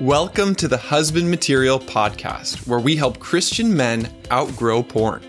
[0.00, 5.24] Welcome to the Husband Material Podcast, where we help Christian men outgrow porn.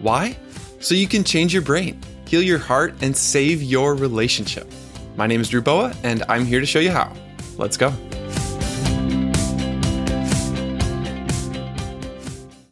[0.00, 0.36] Why?
[0.80, 4.68] So you can change your brain, heal your heart, and save your relationship.
[5.14, 7.14] My name is Drew Boa, and I'm here to show you how.
[7.56, 7.90] Let's go.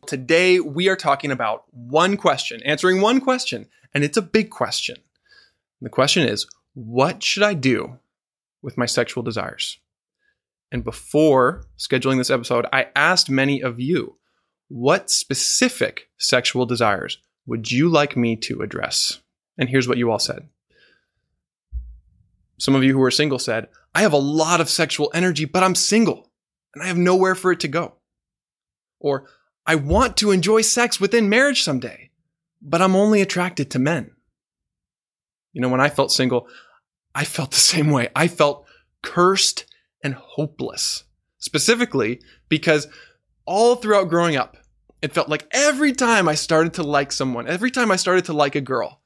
[0.09, 4.97] Today, we are talking about one question, answering one question, and it's a big question.
[5.81, 8.01] The question is What should I do
[8.61, 9.79] with my sexual desires?
[10.71, 14.17] And before scheduling this episode, I asked many of you,
[14.69, 19.21] what specific sexual desires would you like me to address?
[19.57, 20.49] And here's what you all said.
[22.59, 25.63] Some of you who are single said, I have a lot of sexual energy, but
[25.63, 26.31] I'm single
[26.75, 27.95] and I have nowhere for it to go.
[29.01, 29.27] Or,
[29.69, 32.11] I want to enjoy sex within marriage someday,
[32.63, 34.13] but I'm only attracted to men.
[35.53, 36.49] You know, when I felt single,
[37.15, 38.09] I felt the same way.
[38.17, 38.67] I felt
[39.03, 39.67] cursed
[40.03, 41.05] and hopeless.
[41.39, 42.89] Specifically because
[43.45, 44.57] all throughout growing up,
[45.01, 48.33] it felt like every time I started to like someone, every time I started to
[48.33, 49.01] like a girl,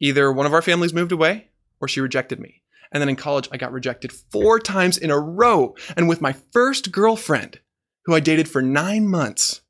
[0.00, 1.48] either one of our families moved away
[1.80, 2.62] or she rejected me.
[2.90, 5.74] And then in college, I got rejected four times in a row.
[5.96, 7.60] And with my first girlfriend,
[8.04, 9.62] who I dated for nine months,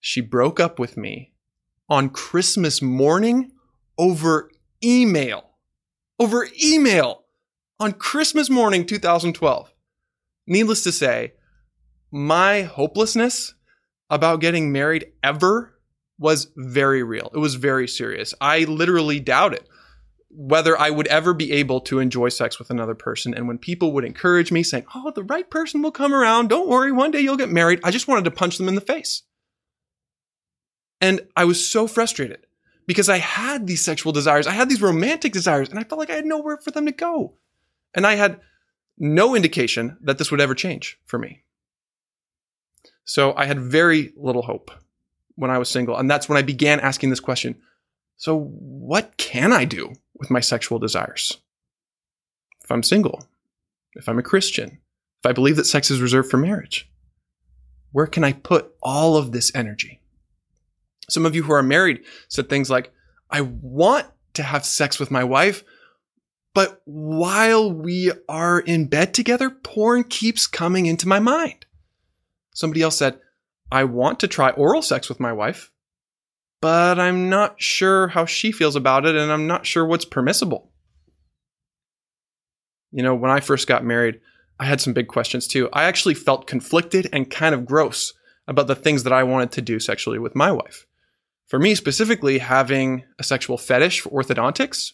[0.00, 1.32] she broke up with me
[1.88, 3.52] on Christmas morning
[3.98, 4.50] over
[4.82, 5.50] email.
[6.18, 7.25] Over email
[7.78, 9.72] on Christmas morning 2012.
[10.46, 11.34] Needless to say,
[12.10, 13.54] my hopelessness
[14.08, 15.74] about getting married ever
[16.18, 17.30] was very real.
[17.34, 18.32] It was very serious.
[18.40, 19.68] I literally doubted
[20.30, 23.34] whether I would ever be able to enjoy sex with another person.
[23.34, 26.48] And when people would encourage me saying, Oh, the right person will come around.
[26.48, 26.92] Don't worry.
[26.92, 27.80] One day you'll get married.
[27.84, 29.22] I just wanted to punch them in the face.
[31.00, 32.46] And I was so frustrated
[32.86, 34.46] because I had these sexual desires.
[34.46, 36.92] I had these romantic desires and I felt like I had nowhere for them to
[36.92, 37.34] go.
[37.96, 38.40] And I had
[38.98, 41.42] no indication that this would ever change for me.
[43.04, 44.70] So I had very little hope
[45.34, 45.96] when I was single.
[45.96, 47.56] And that's when I began asking this question
[48.16, 51.38] So, what can I do with my sexual desires?
[52.62, 53.26] If I'm single,
[53.94, 54.78] if I'm a Christian,
[55.22, 56.90] if I believe that sex is reserved for marriage,
[57.92, 60.00] where can I put all of this energy?
[61.08, 62.92] Some of you who are married said things like,
[63.30, 65.62] I want to have sex with my wife,
[66.56, 71.66] but while we are in bed together, porn keeps coming into my mind.
[72.54, 73.18] Somebody else said,
[73.70, 75.70] I want to try oral sex with my wife,
[76.62, 80.72] but I'm not sure how she feels about it and I'm not sure what's permissible.
[82.90, 84.22] You know, when I first got married,
[84.58, 85.68] I had some big questions too.
[85.74, 88.14] I actually felt conflicted and kind of gross
[88.48, 90.86] about the things that I wanted to do sexually with my wife.
[91.48, 94.92] For me specifically, having a sexual fetish for orthodontics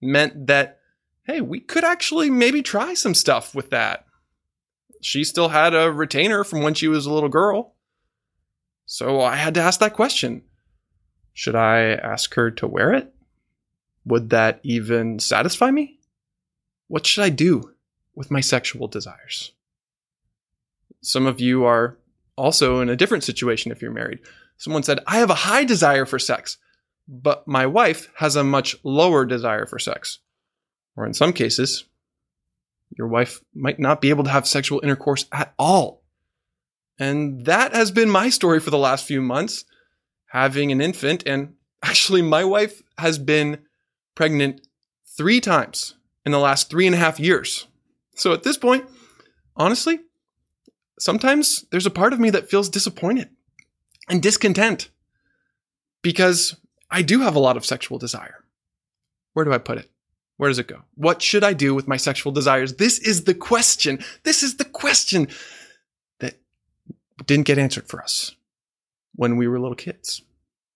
[0.00, 0.75] meant that
[1.26, 4.06] hey, we could actually maybe try some stuff with that.
[5.02, 7.74] She still had a retainer from when she was a little girl.
[8.86, 10.42] So I had to ask that question.
[11.34, 13.12] Should I ask her to wear it?
[14.04, 15.98] Would that even satisfy me?
[16.86, 17.74] What should I do
[18.14, 19.52] with my sexual desires?
[21.02, 21.98] Some of you are
[22.36, 24.20] also in a different situation if you're married.
[24.58, 26.56] Someone said, I have a high desire for sex,
[27.08, 30.20] but my wife has a much lower desire for sex.
[30.96, 31.84] Or in some cases,
[32.96, 36.02] your wife might not be able to have sexual intercourse at all.
[36.98, 39.64] And that has been my story for the last few months,
[40.28, 41.22] having an infant.
[41.26, 43.58] And actually, my wife has been
[44.14, 44.66] pregnant
[45.16, 47.66] three times in the last three and a half years.
[48.14, 48.86] So at this point,
[49.56, 50.00] honestly,
[50.98, 53.28] sometimes there's a part of me that feels disappointed
[54.08, 54.88] and discontent
[56.02, 56.56] because
[56.90, 58.44] I do have a lot of sexual desire.
[59.34, 59.90] Where do I put it?
[60.36, 60.82] Where does it go?
[60.94, 62.74] What should I do with my sexual desires?
[62.74, 63.98] This is the question.
[64.22, 65.28] This is the question
[66.20, 66.34] that
[67.24, 68.36] didn't get answered for us
[69.14, 70.22] when we were little kids.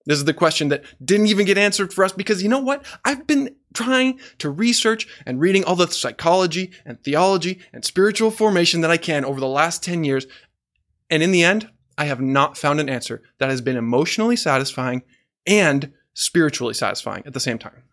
[0.05, 2.83] This is the question that didn't even get answered for us because you know what?
[3.05, 8.81] I've been trying to research and reading all the psychology and theology and spiritual formation
[8.81, 10.25] that I can over the last 10 years.
[11.11, 11.69] And in the end,
[11.99, 15.03] I have not found an answer that has been emotionally satisfying
[15.45, 17.83] and spiritually satisfying at the same time.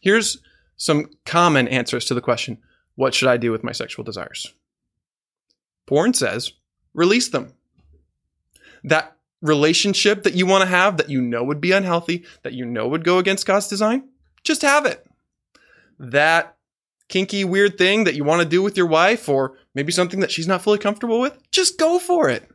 [0.00, 0.38] Here's
[0.80, 2.56] some common answers to the question
[2.94, 4.54] what should I do with my sexual desires?
[5.86, 6.54] Porn says
[6.94, 7.52] release them.
[8.82, 12.64] That relationship that you want to have that you know would be unhealthy, that you
[12.64, 14.08] know would go against God's design,
[14.42, 15.06] just have it.
[15.98, 16.56] That
[17.08, 20.30] kinky, weird thing that you want to do with your wife, or maybe something that
[20.30, 22.50] she's not fully comfortable with, just go for it.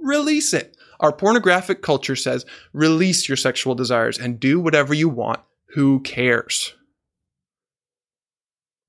[0.00, 0.76] Release it.
[0.98, 5.38] Our pornographic culture says release your sexual desires and do whatever you want.
[5.74, 6.74] Who cares?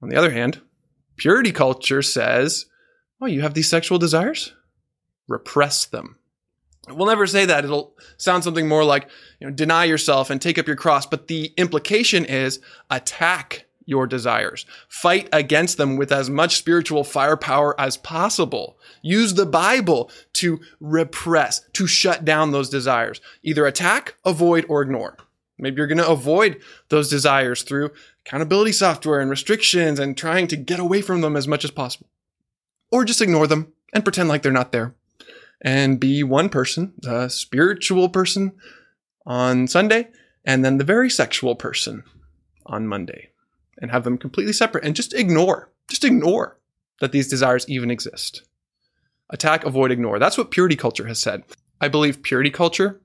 [0.02, 0.62] On the other hand,
[1.18, 2.66] purity culture says
[3.22, 4.54] Oh, you have these sexual desires?
[5.28, 6.18] Repress them.
[6.88, 7.66] We'll never say that.
[7.66, 9.10] It'll sound something more like,
[9.40, 11.06] you know, deny yourself and take up your cross.
[11.06, 12.60] But the implication is
[12.90, 14.66] attack your desires.
[14.88, 18.78] Fight against them with as much spiritual firepower as possible.
[19.02, 23.20] Use the Bible to repress, to shut down those desires.
[23.44, 25.18] Either attack, avoid, or ignore.
[25.60, 27.92] Maybe you're going to avoid those desires through
[28.26, 32.08] accountability software and restrictions and trying to get away from them as much as possible.
[32.92, 34.96] Or just ignore them and pretend like they're not there
[35.62, 38.54] and be one person, the spiritual person
[39.26, 40.08] on Sunday,
[40.46, 42.04] and then the very sexual person
[42.66, 43.30] on Monday,
[43.80, 46.58] and have them completely separate and just ignore, just ignore
[47.02, 48.44] that these desires even exist.
[49.30, 50.18] Attack, avoid, ignore.
[50.18, 51.44] That's what purity culture has said.
[51.82, 53.02] I believe purity culture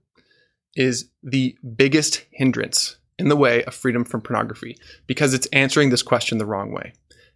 [0.76, 4.76] is the biggest hindrance in the way of freedom from pornography
[5.06, 6.92] because it's answering this question the wrong way.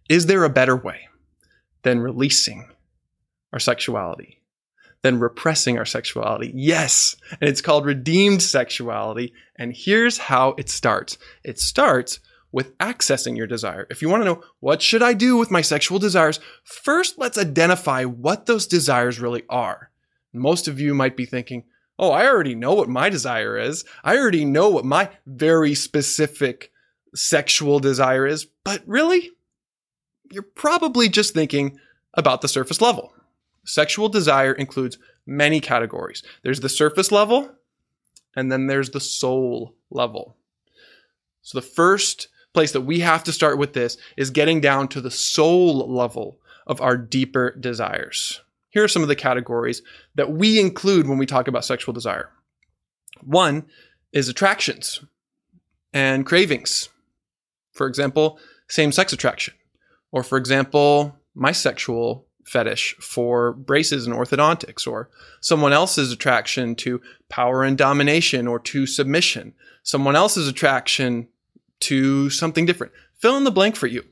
[0.09, 1.07] Is there a better way
[1.83, 2.69] than releasing
[3.53, 4.39] our sexuality
[5.01, 6.51] than repressing our sexuality.
[6.53, 7.15] Yes.
[7.39, 9.33] And it's called redeemed sexuality.
[9.57, 11.17] And here's how it starts.
[11.43, 12.19] It starts
[12.51, 13.85] with accessing your desire.
[13.89, 17.37] If you want to know what should I do with my sexual desires, first let's
[17.37, 19.91] identify what those desires really are.
[20.33, 21.63] Most of you might be thinking,
[21.99, 23.85] "Oh, I already know what my desire is.
[24.03, 26.71] I already know what my very specific
[27.13, 29.31] sexual desire is." But really,
[30.31, 31.79] you're probably just thinking
[32.13, 33.13] about the surface level.
[33.65, 36.23] Sexual desire includes many categories.
[36.41, 37.51] There's the surface level,
[38.35, 40.37] and then there's the soul level.
[41.41, 45.01] So the first place that we have to start with this is getting down to
[45.01, 48.41] the soul level of our deeper desires.
[48.69, 49.81] Here are some of the categories
[50.15, 52.29] that we include when we talk about sexual desire.
[53.21, 53.65] One
[54.11, 55.03] is attractions
[55.93, 56.89] and cravings.
[57.73, 59.53] For example, same sex attraction.
[60.11, 66.99] Or, for example, my sexual fetish for braces and orthodontics or someone else's attraction to
[67.29, 71.27] power and domination or to submission, someone else's attraction
[71.79, 72.91] to something different.
[73.19, 74.03] Fill in the blank for you.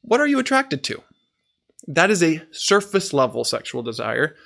[0.00, 1.02] What are you attracted to?
[1.86, 4.36] That is a surface level sexual desire.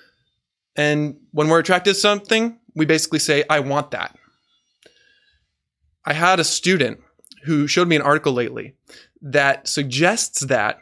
[0.76, 4.16] And when we're attracted to something, we basically say, I want that.
[6.04, 7.00] I had a student
[7.44, 8.74] who showed me an article lately
[9.20, 10.78] that suggests that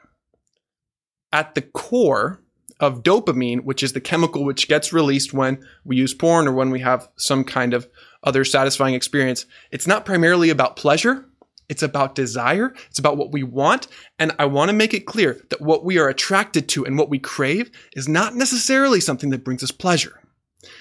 [1.32, 2.40] at the core
[2.80, 6.70] of dopamine, which is the chemical which gets released when we use porn or when
[6.70, 7.88] we have some kind of
[8.22, 11.25] other satisfying experience, it's not primarily about pleasure.
[11.68, 12.74] It's about desire.
[12.88, 13.88] It's about what we want.
[14.18, 17.10] And I want to make it clear that what we are attracted to and what
[17.10, 20.20] we crave is not necessarily something that brings us pleasure.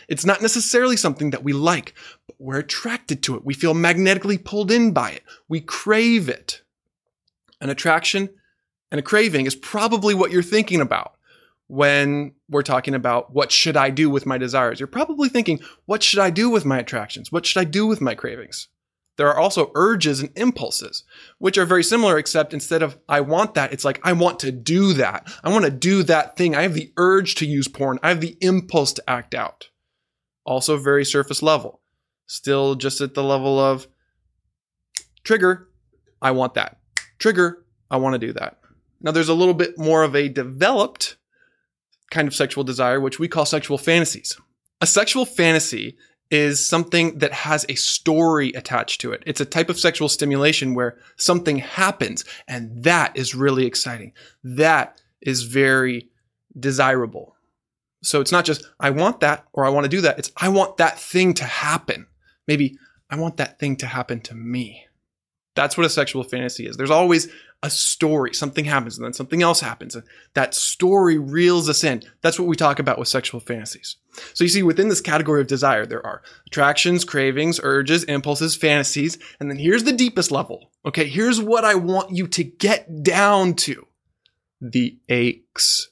[0.08, 1.94] It's not necessarily something that we like,
[2.28, 3.46] but we're attracted to it.
[3.46, 5.24] We feel magnetically pulled in by it.
[5.48, 6.62] We crave it.
[7.62, 8.30] An attraction
[8.92, 11.16] and a craving is probably what you're thinking about
[11.68, 14.80] when we're talking about what should I do with my desires.
[14.80, 17.32] You're probably thinking, what should I do with my attractions?
[17.32, 18.68] What should I do with my cravings?
[19.18, 21.04] There are also urges and impulses,
[21.38, 24.52] which are very similar, except instead of I want that, it's like I want to
[24.52, 25.32] do that.
[25.44, 26.56] I want to do that thing.
[26.56, 28.00] I have the urge to use porn.
[28.04, 29.70] I have the impulse to act out.
[30.46, 31.82] Also, very surface level.
[32.28, 33.88] Still just at the level of
[35.24, 35.70] trigger,
[36.22, 36.78] I want that.
[37.20, 38.60] Trigger, I want to do that.
[39.02, 41.18] Now, there's a little bit more of a developed
[42.12, 44.38] kind of sexual desire, which we call sexual fantasies.
[44.82, 45.98] A sexual fantasy
[46.36, 49.24] is something that has a story attached to it.
[49.26, 54.12] It's a type of sexual stimulation where something happens and that is really exciting.
[54.44, 56.10] That is very
[56.60, 57.38] desirable.
[58.04, 60.20] So it's not just, I want that or I want to do that.
[60.20, 62.06] It's, I want that thing to happen.
[62.48, 62.78] Maybe
[63.10, 64.85] I want that thing to happen to me.
[65.56, 66.76] That's what a sexual fantasy is.
[66.76, 67.30] There's always
[67.64, 68.34] a story.
[68.34, 69.96] Something happens and then something else happens.
[69.96, 72.04] And that story reels us in.
[72.22, 73.96] That's what we talk about with sexual fantasies.
[74.34, 79.18] So you see, within this category of desire, there are attractions, cravings, urges, impulses, fantasies.
[79.40, 80.72] And then here's the deepest level.
[80.86, 81.08] Okay.
[81.08, 83.88] Here's what I want you to get down to
[84.60, 85.90] the aches,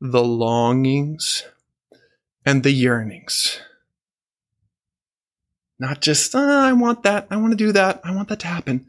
[0.00, 1.44] the longings,
[2.44, 3.60] and the yearnings.
[5.78, 7.28] Not just, oh, I want that.
[7.30, 8.00] I want to do that.
[8.04, 8.86] I want that to happen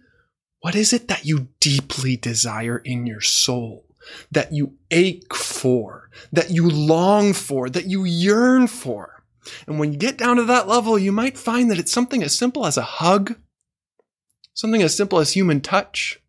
[0.65, 3.85] what is it that you deeply desire in your soul?
[4.31, 9.23] That you ache for, that you long for, that you yearn for.
[9.67, 12.35] And when you get down to that level, you might find that it's something as
[12.35, 13.35] simple as a hug,
[14.55, 16.19] something as simple as human touch,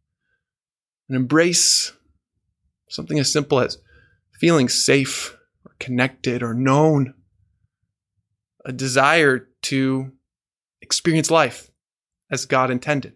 [1.08, 1.94] an embrace,
[2.90, 3.78] something as simple as
[4.38, 7.14] feeling safe or connected or known,
[8.66, 10.12] a desire to
[10.82, 11.70] experience life
[12.30, 13.15] as God intended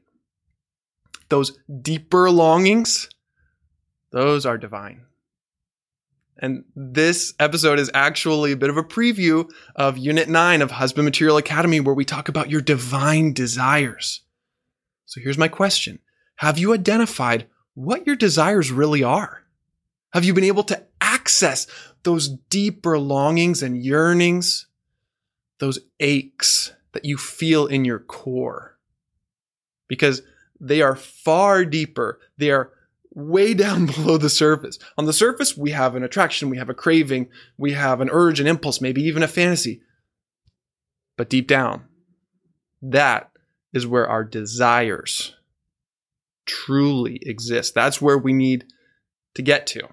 [1.31, 3.09] those deeper longings,
[4.13, 5.07] those are divine.
[6.43, 11.05] And this episode is actually a bit of a preview of Unit 9 of Husband
[11.05, 14.23] Material Academy, where we talk about your divine desires.
[15.05, 16.01] So here's my question
[16.37, 19.43] Have you identified what your desires really are?
[20.13, 21.67] Have you been able to access
[22.03, 24.67] those deeper longings and yearnings,
[25.59, 28.79] those aches that you feel in your core?
[29.89, 30.23] Because
[30.61, 32.21] they are far deeper.
[32.37, 32.73] They are
[33.13, 34.79] way down below the surface.
[34.99, 38.41] On the surface, we have an attraction, we have a craving, we have an urge,
[38.41, 39.83] an impulse, maybe even a fantasy.
[41.17, 41.87] But deep down,
[42.83, 43.31] that
[43.73, 45.35] is where our desires
[46.47, 47.75] truly exist.
[47.75, 48.65] That's where we need
[49.35, 49.89] to get to.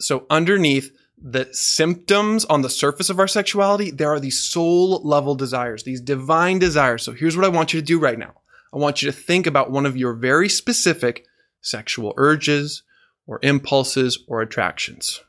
[0.00, 5.36] So, underneath the symptoms on the surface of our sexuality, there are these soul level
[5.36, 7.04] desires, these divine desires.
[7.04, 8.34] So, here's what I want you to do right now
[8.72, 11.26] I want you to think about one of your very specific
[11.60, 12.82] sexual urges
[13.26, 15.20] or impulses or attractions.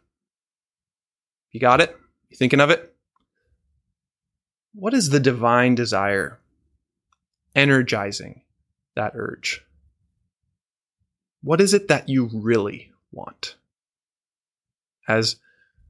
[1.52, 1.96] You got it?
[2.30, 2.96] You thinking of it?
[4.74, 6.40] What is the divine desire
[7.56, 8.42] energizing
[8.96, 9.64] that urge?
[11.42, 13.56] What is it that you really want?
[15.08, 15.36] As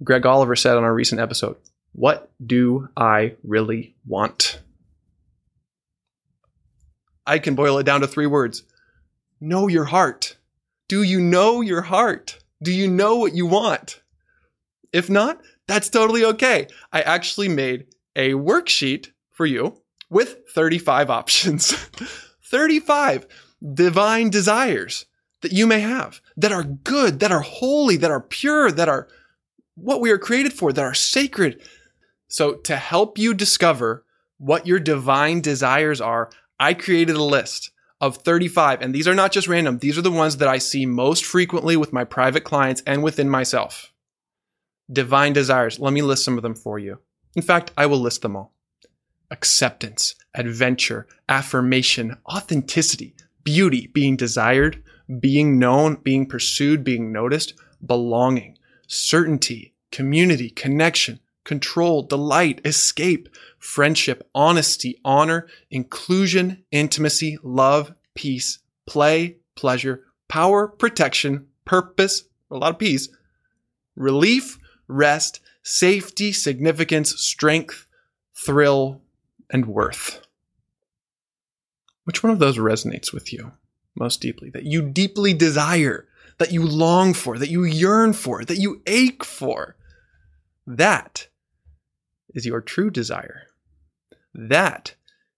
[0.03, 1.55] Greg Oliver said on our recent episode,
[1.93, 4.59] what do I really want?
[7.25, 8.63] I can boil it down to three words
[9.39, 10.37] know your heart.
[10.87, 12.39] Do you know your heart?
[12.61, 14.01] Do you know what you want?
[14.93, 16.67] If not, that's totally okay.
[16.91, 21.73] I actually made a worksheet for you with 35 options.
[22.43, 23.27] 35
[23.73, 25.05] divine desires
[25.41, 29.07] that you may have that are good, that are holy, that are pure, that are
[29.75, 31.61] what we are created for, that are sacred.
[32.27, 34.05] So, to help you discover
[34.37, 36.29] what your divine desires are,
[36.63, 38.81] I created a list of 35.
[38.81, 41.75] And these are not just random, these are the ones that I see most frequently
[41.75, 43.91] with my private clients and within myself.
[44.89, 45.77] Divine desires.
[45.77, 46.99] Let me list some of them for you.
[47.35, 48.53] In fact, I will list them all
[49.29, 54.81] acceptance, adventure, affirmation, authenticity, beauty, being desired,
[55.19, 57.55] being known, being pursued, being noticed,
[57.85, 69.37] belonging, certainty, community, connection, control, delight, escape, friendship, honesty, honor, inclusion, intimacy, love, peace, play,
[69.55, 73.09] pleasure, power, protection, purpose, a lot of peace,
[73.95, 74.57] relief,
[74.87, 77.87] rest, safety, significance, strength,
[78.33, 79.01] thrill,
[79.49, 80.21] and worth.
[82.05, 83.53] Which one of those resonates with you
[83.95, 84.49] most deeply?
[84.49, 86.07] That you deeply desire,
[86.37, 89.77] that you long for, that you yearn for, that you ache for?
[90.67, 91.27] That
[92.33, 93.43] is your true desire.
[94.33, 94.95] That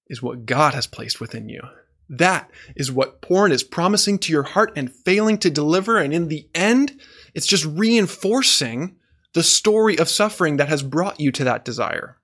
[0.08, 1.62] is what God has placed within you.
[2.08, 5.98] That is what porn is promising to your heart and failing to deliver.
[5.98, 7.00] And in the end,
[7.34, 8.96] it's just reinforcing
[9.34, 12.18] the story of suffering that has brought you to that desire.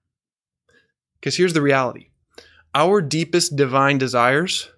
[1.20, 2.10] Because here's the reality
[2.74, 4.70] our deepest divine desires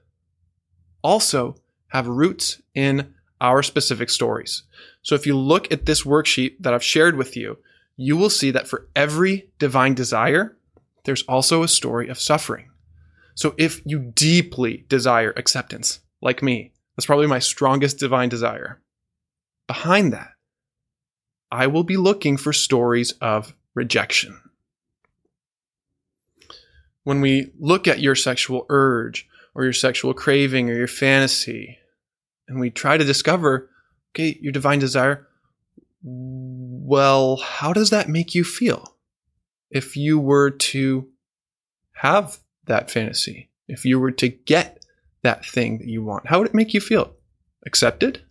[1.04, 1.56] also
[1.90, 4.64] have roots in our specific stories.
[5.04, 7.58] So if you look at this worksheet that I've shared with you,
[7.96, 10.58] you will see that for every divine desire,
[11.06, 12.70] there's also a story of suffering.
[13.36, 18.80] So if you deeply desire acceptance, like me, that's probably my strongest divine desire.
[19.68, 20.32] Behind that,
[21.52, 24.40] I will be looking for stories of rejection.
[27.04, 31.78] When we look at your sexual urge or your sexual craving or your fantasy,
[32.48, 33.70] and we try to discover,
[34.14, 35.28] okay, your divine desire,
[36.86, 38.98] well, how does that make you feel?
[39.72, 41.08] If you were to
[41.94, 44.86] have that fantasy, if you were to get
[45.22, 47.14] that thing that you want, how would it make you feel?
[47.66, 48.22] Accepted?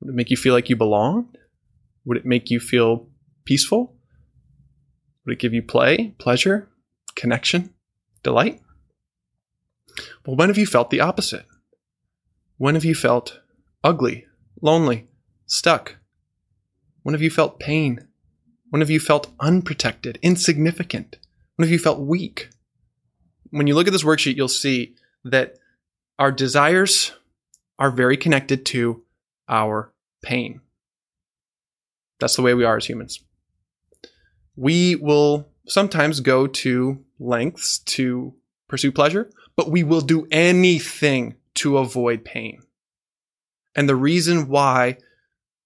[0.00, 1.36] Would it make you feel like you belonged?
[2.04, 3.08] Would it make you feel
[3.44, 3.96] peaceful?
[5.26, 6.68] Would it give you play, pleasure,
[7.16, 7.74] connection,
[8.22, 8.60] delight?
[10.24, 11.46] Well, when have you felt the opposite?
[12.58, 13.40] When have you felt
[13.82, 14.26] ugly,
[14.62, 15.08] lonely,
[15.46, 15.97] stuck?
[17.08, 18.06] When have you felt pain?
[18.68, 21.16] When have you felt unprotected, insignificant?
[21.56, 22.50] When have you felt weak?
[23.48, 25.56] When you look at this worksheet, you'll see that
[26.18, 27.12] our desires
[27.78, 29.04] are very connected to
[29.48, 29.90] our
[30.22, 30.60] pain.
[32.20, 33.20] That's the way we are as humans.
[34.54, 38.34] We will sometimes go to lengths to
[38.68, 42.60] pursue pleasure, but we will do anything to avoid pain.
[43.74, 44.98] And the reason why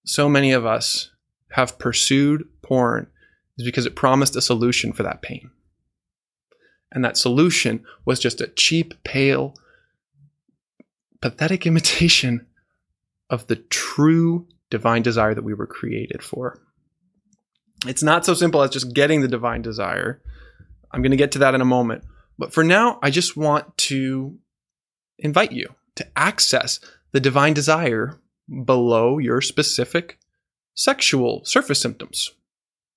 [0.05, 1.09] so many of us
[1.53, 3.05] have pursued porn
[3.59, 5.51] is because it promised a solution for that pain.
[6.91, 9.55] And that solution was just a cheap, pale,
[11.21, 12.47] pathetic imitation
[13.29, 16.59] of the true divine desire that we were created for.
[17.85, 20.21] It's not so simple as just getting the divine desire.
[20.91, 22.03] I'm going to get to that in a moment.
[22.39, 24.39] But for now, I just want to
[25.19, 26.79] invite you to access
[27.11, 28.19] the divine desire
[28.65, 30.17] below your specific
[30.73, 32.31] sexual surface symptoms.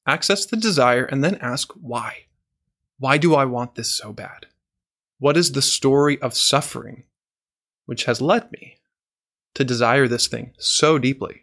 [0.07, 2.27] Access the desire and then ask why.
[2.99, 4.47] Why do I want this so bad?
[5.19, 7.05] What is the story of suffering
[7.87, 8.77] which has led me
[9.55, 11.43] to desire this thing so deeply?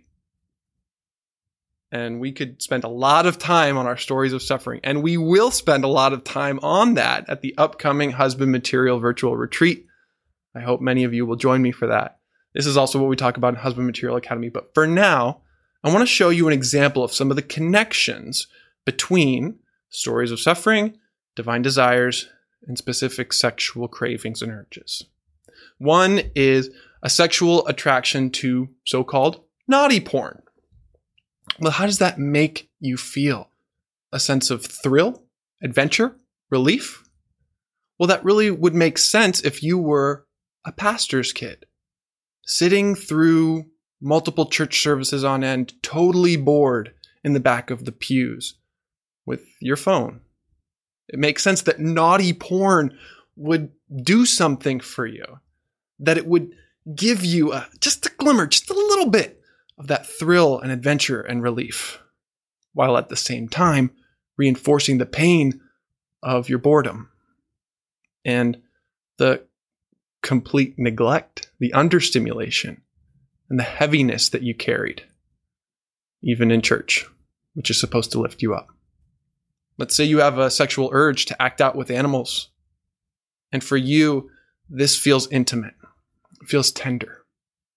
[1.92, 5.16] And we could spend a lot of time on our stories of suffering, and we
[5.16, 9.86] will spend a lot of time on that at the upcoming Husband Material Virtual Retreat.
[10.56, 12.18] I hope many of you will join me for that.
[12.56, 14.50] This is also what we talk about in Husband Material Academy.
[14.50, 15.43] But for now,
[15.84, 18.48] I want to show you an example of some of the connections
[18.86, 19.60] between
[19.90, 20.98] stories of suffering,
[21.36, 22.30] divine desires,
[22.66, 25.06] and specific sexual cravings and urges.
[25.80, 26.70] One is
[27.02, 30.42] a sexual attraction to so called naughty porn.
[31.60, 33.50] Well, how does that make you feel?
[34.14, 35.24] A sense of thrill,
[35.62, 36.16] adventure,
[36.50, 37.04] relief?
[38.00, 40.26] Well, that really would make sense if you were
[40.66, 41.66] a pastor's kid,
[42.46, 43.66] sitting through
[44.04, 46.94] multiple church services on end, totally bored
[47.24, 48.56] in the back of the pews
[49.26, 50.20] with your phone.
[51.08, 52.98] It makes sense that naughty porn
[53.36, 53.72] would
[54.04, 55.40] do something for you,
[56.00, 56.52] that it would
[56.94, 59.42] give you a, just a glimmer, just a little bit
[59.78, 62.00] of that thrill and adventure and relief,
[62.74, 63.92] while at the same time
[64.38, 65.62] reinforcing the pain
[66.22, 67.10] of your boredom
[68.26, 68.62] and
[69.18, 69.46] the
[70.22, 72.83] complete neglect, the understimulation,
[73.54, 75.04] and the heaviness that you carried,
[76.24, 77.06] even in church,
[77.54, 78.70] which is supposed to lift you up.
[79.78, 82.50] Let's say you have a sexual urge to act out with animals,
[83.52, 84.32] and for you,
[84.72, 85.76] this feels intimate,
[86.42, 87.12] it feels tender,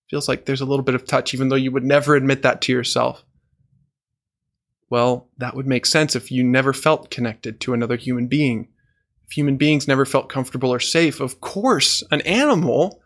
[0.06, 2.40] it feels like there's a little bit of touch, even though you would never admit
[2.40, 3.22] that to yourself.
[4.88, 8.68] Well, that would make sense if you never felt connected to another human being
[9.26, 13.02] if human beings never felt comfortable or safe, of course, an animal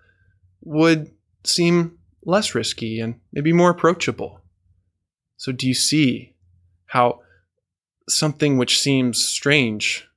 [0.62, 1.10] would
[1.42, 1.98] seem
[2.30, 4.40] less risky and maybe more approachable.
[5.36, 6.34] So, do you see
[6.86, 7.20] how
[8.08, 10.08] something which seems strange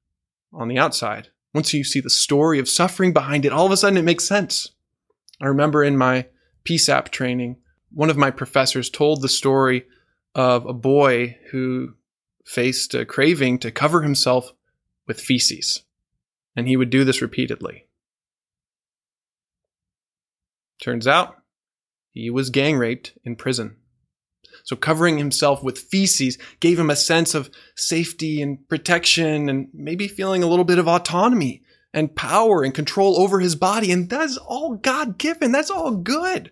[0.51, 3.77] on the outside, once you see the story of suffering behind it, all of a
[3.77, 4.71] sudden it makes sense?
[5.41, 6.27] I remember in my
[6.65, 7.57] PSAP training,
[7.91, 9.85] one of my professors told the story
[10.35, 11.93] of a boy who
[12.45, 14.51] faced a craving to cover himself
[15.07, 15.83] with feces
[16.55, 17.87] and he would do this repeatedly.
[20.81, 21.37] Turns out,
[22.13, 23.77] he was gang raped in prison.
[24.63, 30.07] So covering himself with feces gave him a sense of safety and protection and maybe
[30.07, 33.91] feeling a little bit of autonomy and power and control over his body.
[33.91, 35.51] And that's all God given.
[35.51, 36.51] That's all good.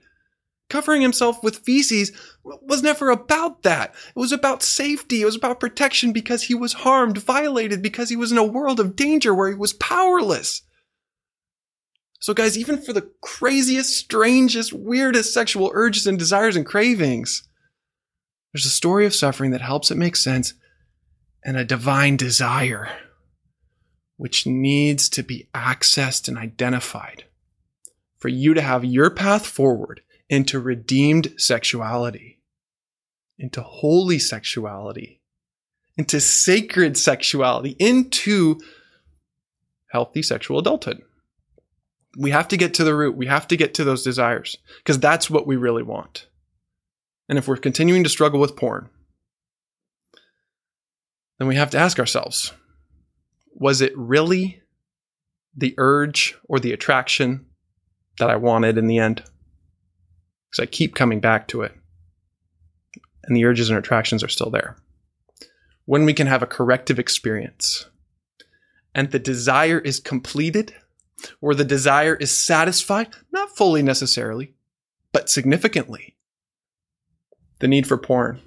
[0.69, 2.12] Covering himself with feces
[2.43, 3.93] was never about that.
[4.15, 5.21] It was about safety.
[5.21, 8.80] It was about protection because he was harmed, violated, because he was in a world
[8.80, 10.62] of danger where he was powerless.
[12.21, 17.47] So, guys, even for the craziest, strangest, weirdest sexual urges and desires and cravings,
[18.53, 20.53] there's a story of suffering that helps it make sense
[21.43, 22.89] and a divine desire
[24.17, 27.23] which needs to be accessed and identified
[28.19, 32.39] for you to have your path forward into redeemed sexuality,
[33.39, 35.19] into holy sexuality,
[35.97, 38.62] into sacred sexuality, into
[39.88, 41.01] healthy sexual adulthood.
[42.17, 43.15] We have to get to the root.
[43.15, 46.28] We have to get to those desires because that's what we really want.
[47.30, 48.89] And if we're continuing to struggle with porn,
[51.39, 52.54] then we have to ask ourselves
[53.54, 54.62] was it really
[55.56, 57.45] the urge or the attraction
[58.17, 59.24] that I wanted in the end?
[60.52, 61.74] because I keep coming back to it.
[63.24, 64.78] And the urges and attractions are still there.
[65.86, 67.86] When we can have a corrective experience
[68.93, 70.74] and the desire is completed
[71.41, 74.53] or the desire is satisfied, not fully necessarily,
[75.12, 76.15] but significantly,
[77.60, 78.41] the need for porn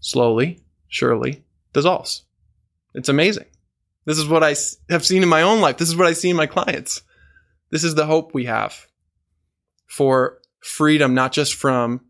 [0.00, 2.24] slowly, surely dissolves.
[2.94, 3.46] It's amazing.
[4.04, 4.54] This is what I
[4.90, 5.78] have seen in my own life.
[5.78, 7.02] This is what I see in my clients.
[7.70, 8.86] This is the hope we have
[9.86, 12.02] for freedom, not just from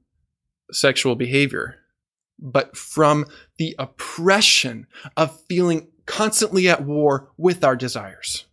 [0.72, 1.76] sexual behavior,
[2.38, 3.26] but from
[3.58, 8.46] the oppression of feeling constantly at war with our desires,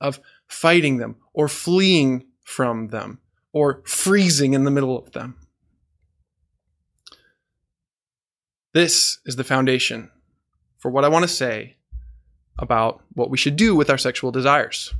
[0.00, 3.18] of fighting them or fleeing from them
[3.52, 5.36] or freezing in the middle of them.
[8.72, 10.10] This is the foundation
[10.76, 11.76] for what I want to say
[12.58, 14.92] about what we should do with our sexual desires.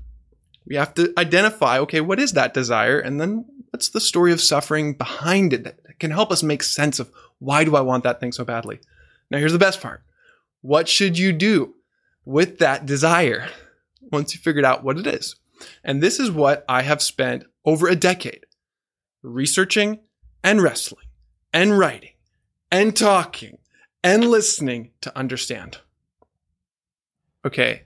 [0.66, 2.98] We have to identify, okay, what is that desire?
[2.98, 6.98] And then what's the story of suffering behind it that can help us make sense
[6.98, 8.80] of why do I want that thing so badly?
[9.30, 10.02] Now, here's the best part
[10.62, 11.74] what should you do
[12.24, 13.48] with that desire
[14.16, 15.36] once you figured out what it is?
[15.84, 18.46] And this is what I have spent over a decade
[19.22, 20.00] researching
[20.42, 21.06] and wrestling
[21.52, 22.12] and writing
[22.70, 23.58] and talking
[24.02, 25.78] and listening to understand.
[27.44, 27.82] Okay,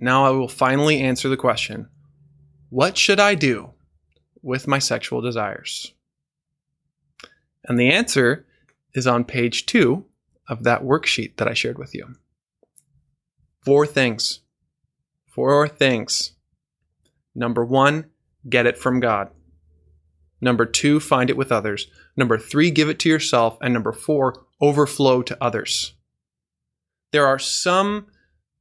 [0.00, 1.88] now I will finally answer the question
[2.70, 3.70] what should I do
[4.42, 5.92] with my sexual desires?
[7.64, 8.46] And the answer
[8.94, 10.06] is on page two
[10.48, 12.16] of that worksheet that I shared with you.
[13.60, 14.40] Four things.
[15.36, 16.32] Four things.
[17.34, 18.06] Number one,
[18.48, 19.28] get it from God.
[20.40, 21.88] Number two, find it with others.
[22.16, 23.58] Number three, give it to yourself.
[23.60, 25.92] And number four, overflow to others.
[27.12, 28.06] There are some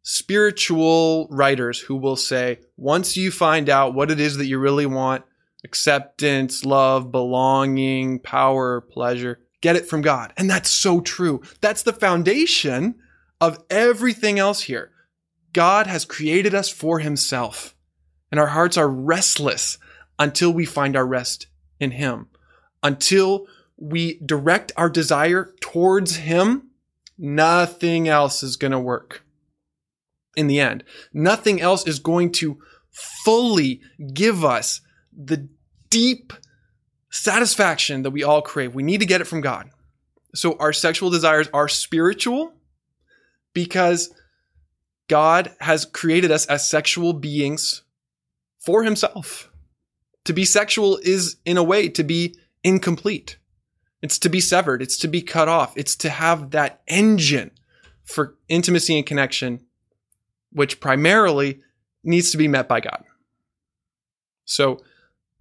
[0.03, 4.85] spiritual writers who will say, once you find out what it is that you really
[4.85, 5.23] want,
[5.63, 10.33] acceptance, love, belonging, power, pleasure, get it from God.
[10.35, 11.41] And that's so true.
[11.61, 12.95] That's the foundation
[13.39, 14.91] of everything else here.
[15.56, 17.74] God has created us for himself,
[18.30, 19.78] and our hearts are restless
[20.20, 21.48] until we find our rest
[21.80, 22.28] in him.
[22.84, 26.72] Until we direct our desire towards him,
[27.18, 29.24] nothing else is going to work
[30.36, 30.84] in the end.
[31.13, 32.60] Nothing else is going to
[33.24, 33.80] fully
[34.13, 34.82] give us
[35.15, 35.48] the
[35.89, 36.34] deep
[37.10, 38.76] satisfaction that we all crave.
[38.76, 39.70] We need to get it from God.
[40.34, 42.52] So our sexual desires are spiritual
[43.54, 44.13] because
[45.08, 47.84] God has created us as sexual beings
[48.60, 49.52] for himself.
[50.26, 53.38] To be sexual is, in a way, to be incomplete.
[54.02, 54.82] It's to be severed.
[54.82, 55.78] It's to be cut off.
[55.78, 57.52] It's to have that engine
[58.04, 59.65] for intimacy and connection,
[60.52, 61.62] which primarily
[62.04, 63.04] needs to be met by God.
[64.46, 64.84] So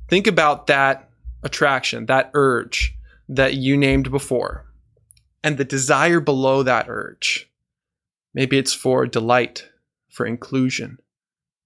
[0.09, 1.11] think about that
[1.43, 2.97] attraction, that urge
[3.29, 4.67] that you named before,
[5.43, 7.51] and the desire below that urge.
[8.35, 9.69] Maybe it's for delight,
[10.11, 10.99] for inclusion,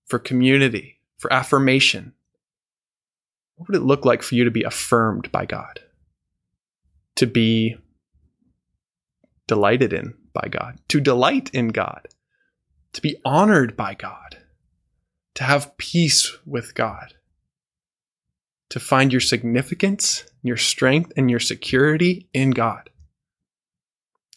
[0.07, 2.13] for community, for affirmation.
[3.57, 5.81] What would it look like for you to be affirmed by God?
[7.17, 7.77] To be
[9.47, 12.07] delighted in by God, to delight in God,
[12.93, 14.39] to be honored by God,
[15.35, 17.15] to have peace with God
[18.71, 22.91] to find your significance, your strength, and your security in God.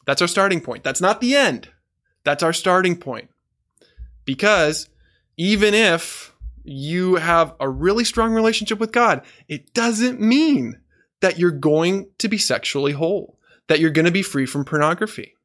[0.05, 0.83] That's our starting point.
[0.83, 1.69] That's not the end.
[2.23, 3.29] That's our starting point.
[4.25, 4.89] Because
[5.37, 10.79] even if you have a really strong relationship with God, it doesn't mean
[11.21, 15.35] that you're going to be sexually whole, that you're going to be free from pornography.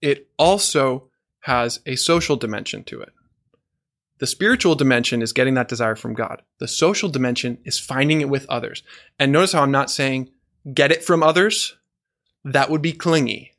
[0.00, 1.08] It also
[1.40, 3.12] has a social dimension to it.
[4.18, 6.42] The spiritual dimension is getting that desire from God.
[6.58, 8.82] The social dimension is finding it with others.
[9.18, 10.30] And notice how I'm not saying
[10.74, 11.76] get it from others.
[12.44, 13.52] That would be clingy.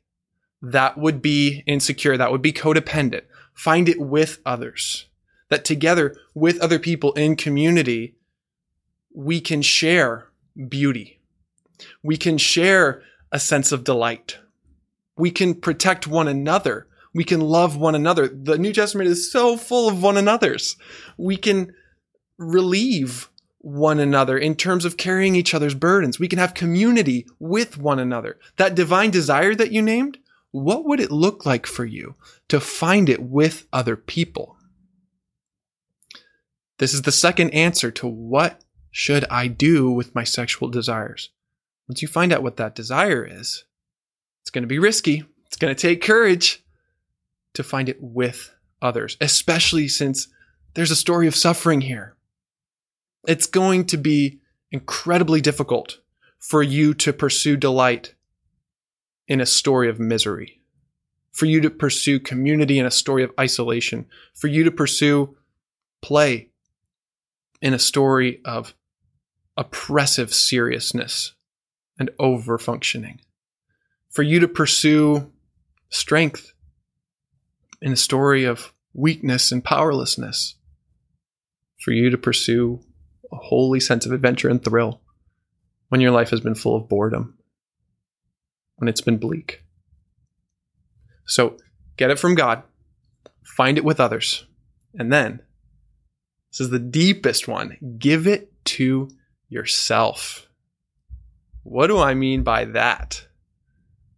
[0.62, 2.16] That would be insecure.
[2.16, 3.22] That would be codependent.
[3.54, 5.06] Find it with others.
[5.48, 8.16] That together with other people in community,
[9.14, 10.28] we can share
[10.68, 11.20] beauty.
[12.02, 14.38] We can share a sense of delight.
[15.16, 18.28] We can protect one another we can love one another.
[18.28, 20.76] The New Testament is so full of one another's.
[21.16, 21.74] We can
[22.38, 26.18] relieve one another in terms of carrying each other's burdens.
[26.18, 28.38] We can have community with one another.
[28.56, 30.18] That divine desire that you named,
[30.52, 32.16] what would it look like for you
[32.48, 34.56] to find it with other people?
[36.78, 41.30] This is the second answer to what should I do with my sexual desires?
[41.88, 43.64] Once you find out what that desire is,
[44.42, 45.24] it's going to be risky.
[45.46, 46.64] It's going to take courage
[47.54, 50.28] to find it with others, especially since
[50.74, 52.16] there's a story of suffering here.
[53.26, 54.40] It's going to be
[54.72, 55.98] incredibly difficult
[56.38, 58.14] for you to pursue delight
[59.30, 60.60] in a story of misery,
[61.30, 65.36] for you to pursue community in a story of isolation, for you to pursue
[66.02, 66.50] play
[67.62, 68.74] in a story of
[69.56, 71.34] oppressive seriousness
[71.96, 73.20] and over functioning,
[74.10, 75.30] for you to pursue
[75.90, 76.52] strength
[77.80, 80.56] in a story of weakness and powerlessness,
[81.78, 82.80] for you to pursue
[83.30, 85.00] a holy sense of adventure and thrill
[85.88, 87.38] when your life has been full of boredom,
[88.80, 89.62] when it's been bleak.
[91.26, 91.58] So
[91.96, 92.62] get it from God,
[93.44, 94.46] find it with others,
[94.94, 95.42] and then,
[96.50, 99.08] this is the deepest one, give it to
[99.48, 100.48] yourself.
[101.62, 103.26] What do I mean by that?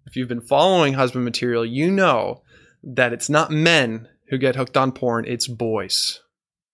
[0.07, 2.43] If you've been following husband material, you know
[2.83, 6.21] that it's not men who get hooked on porn, it's boys.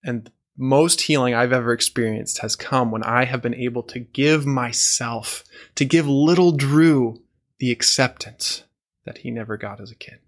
[0.03, 4.45] And most healing I've ever experienced has come when I have been able to give
[4.45, 5.43] myself,
[5.75, 7.21] to give little Drew
[7.59, 8.63] the acceptance
[9.05, 10.19] that he never got as a kid.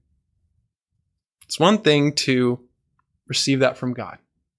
[1.43, 2.59] It's one thing to
[3.27, 4.17] receive that from God.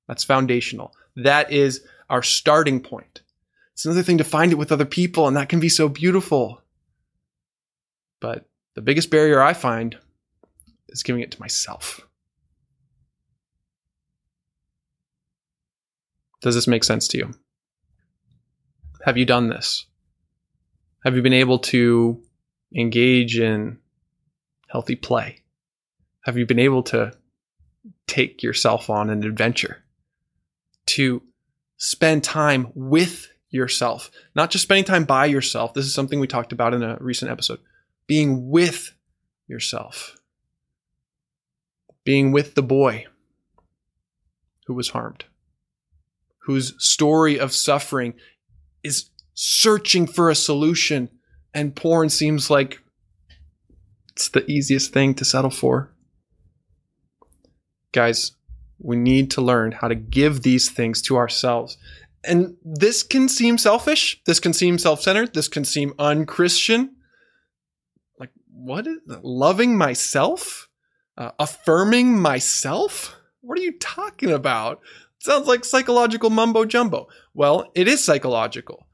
[0.08, 0.94] That's foundational.
[1.16, 3.22] That is our starting point.
[3.72, 6.60] It's another thing to find it with other people, and that can be so beautiful.
[8.20, 9.98] But the biggest barrier I find
[10.88, 12.06] is giving it to myself.
[16.42, 17.34] Does this make sense to you?
[19.04, 19.86] Have you done this?
[21.04, 22.22] Have you been able to
[22.76, 23.78] engage in
[24.68, 25.42] healthy play?
[26.24, 27.12] Have you been able to
[28.06, 29.82] take yourself on an adventure?
[30.86, 31.22] To
[31.76, 35.74] spend time with yourself, not just spending time by yourself.
[35.74, 37.60] This is something we talked about in a recent episode.
[38.06, 38.92] Being with
[39.46, 40.16] yourself,
[42.04, 43.06] being with the boy
[44.66, 45.24] who was harmed,
[46.44, 48.14] whose story of suffering
[48.82, 51.08] is searching for a solution,
[51.54, 52.80] and porn seems like
[54.12, 55.90] it's the easiest thing to settle for.
[57.92, 58.32] Guys,
[58.78, 61.78] we need to learn how to give these things to ourselves.
[62.24, 64.20] And this can seem selfish.
[64.26, 65.34] This can seem self centered.
[65.34, 66.96] This can seem unchristian.
[68.18, 70.68] Like, what loving myself?
[71.16, 73.16] Uh, affirming myself?
[73.40, 74.80] What are you talking about?
[75.18, 77.08] Sounds like psychological mumbo jumbo.
[77.34, 78.86] Well, it is psychological.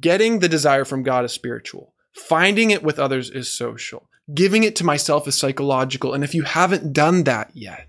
[0.00, 1.94] Getting the desire from God is spiritual.
[2.12, 4.08] Finding it with others is social.
[4.32, 6.14] Giving it to myself is psychological.
[6.14, 7.88] And if you haven't done that yet,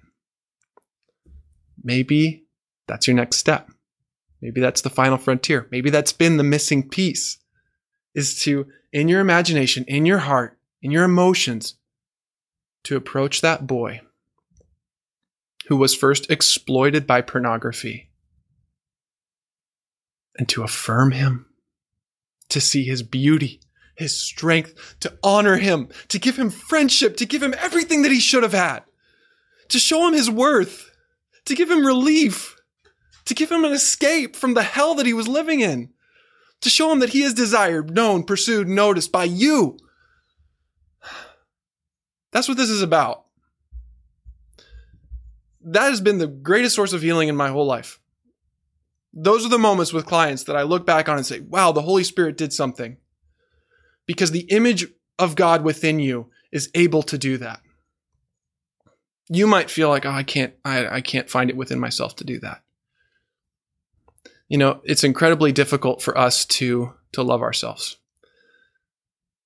[1.84, 2.46] maybe
[2.88, 3.70] that's your next step.
[4.42, 5.68] Maybe that's the final frontier.
[5.72, 7.38] Maybe that's been the missing piece
[8.15, 11.76] is to, in your imagination, in your heart, in your emotions,
[12.84, 14.02] to approach that boy
[15.68, 18.10] who was first exploited by pornography
[20.38, 21.46] and to affirm him,
[22.50, 23.62] to see his beauty,
[23.96, 28.20] his strength, to honor him, to give him friendship, to give him everything that he
[28.20, 28.84] should have had,
[29.70, 30.92] to show him his worth,
[31.46, 32.56] to give him relief
[33.30, 35.90] to give him an escape from the hell that he was living in,
[36.62, 39.78] to show him that he is desired, known, pursued, noticed by you.
[42.32, 43.26] That's what this is about.
[45.62, 48.00] That has been the greatest source of healing in my whole life.
[49.13, 51.82] Those are the moments with clients that I look back on and say, wow, the
[51.82, 52.98] Holy Spirit did something.
[54.06, 57.62] Because the image of God within you is able to do that.
[59.30, 62.24] You might feel like, oh, I can't, I, I can't find it within myself to
[62.24, 62.62] do that
[64.50, 67.98] you know, it's incredibly difficult for us to to love ourselves.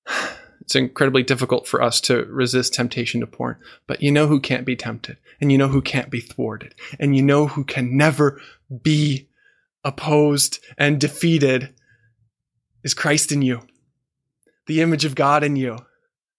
[0.60, 3.56] It's incredibly difficult for us to resist temptation to porn.
[3.86, 7.14] But you know who can't be tempted, and you know who can't be thwarted, and
[7.14, 8.40] you know who can never
[8.82, 9.28] be
[9.84, 11.74] opposed and defeated
[12.82, 13.62] is Christ in you,
[14.66, 15.78] the image of God in you.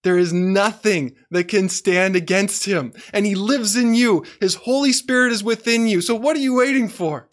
[0.02, 4.24] There is nothing that can stand against him, and he lives in you.
[4.40, 6.00] His Holy Spirit is within you.
[6.00, 7.28] So what are you waiting for?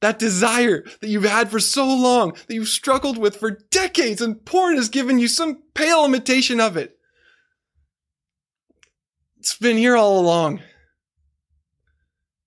[0.00, 4.44] that desire that you've had for so long, that you've struggled with for decades, and
[4.44, 6.96] porn has given you some pale imitation of it.
[9.38, 10.62] It's been here all along.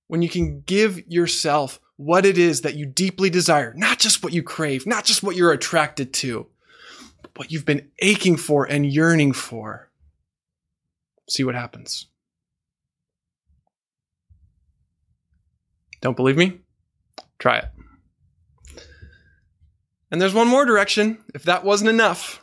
[0.08, 4.34] When you can give yourself what it is that you deeply desire, not just what
[4.34, 6.48] you crave, not just what you're attracted to,
[7.22, 9.92] but what you've been aching for and yearning for.
[11.30, 12.08] See what happens.
[16.02, 16.62] Don't believe me?
[17.38, 17.70] Try it.
[20.10, 22.42] And there's one more direction, if that wasn't enough.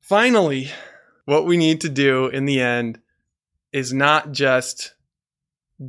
[0.00, 0.70] Finally,
[1.24, 3.00] what we need to do in the end
[3.72, 4.94] is not just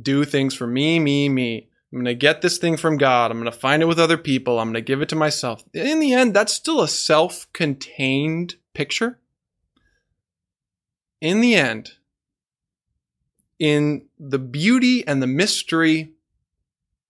[0.02, 1.68] do things for me, me, me.
[1.92, 3.30] I'm going to get this thing from God.
[3.30, 4.58] I'm going to find it with other people.
[4.58, 5.64] I'm going to give it to myself.
[5.72, 9.18] In the end, that's still a self contained picture.
[11.20, 11.92] In the end,
[13.58, 16.12] in the beauty and the mystery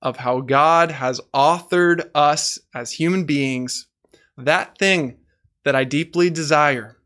[0.01, 3.89] of how God has authored us as human beings,
[4.37, 5.19] that thing
[5.65, 6.97] that I deeply desire,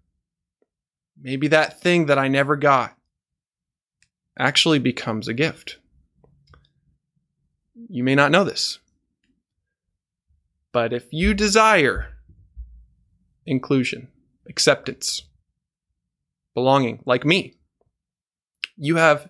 [1.20, 2.96] maybe that thing that I never got,
[4.38, 5.78] actually becomes a gift.
[7.88, 8.78] You may not know this,
[10.72, 12.16] but if you desire
[13.44, 14.08] inclusion,
[14.48, 15.22] acceptance,
[16.54, 17.54] belonging, like me,
[18.76, 19.28] you have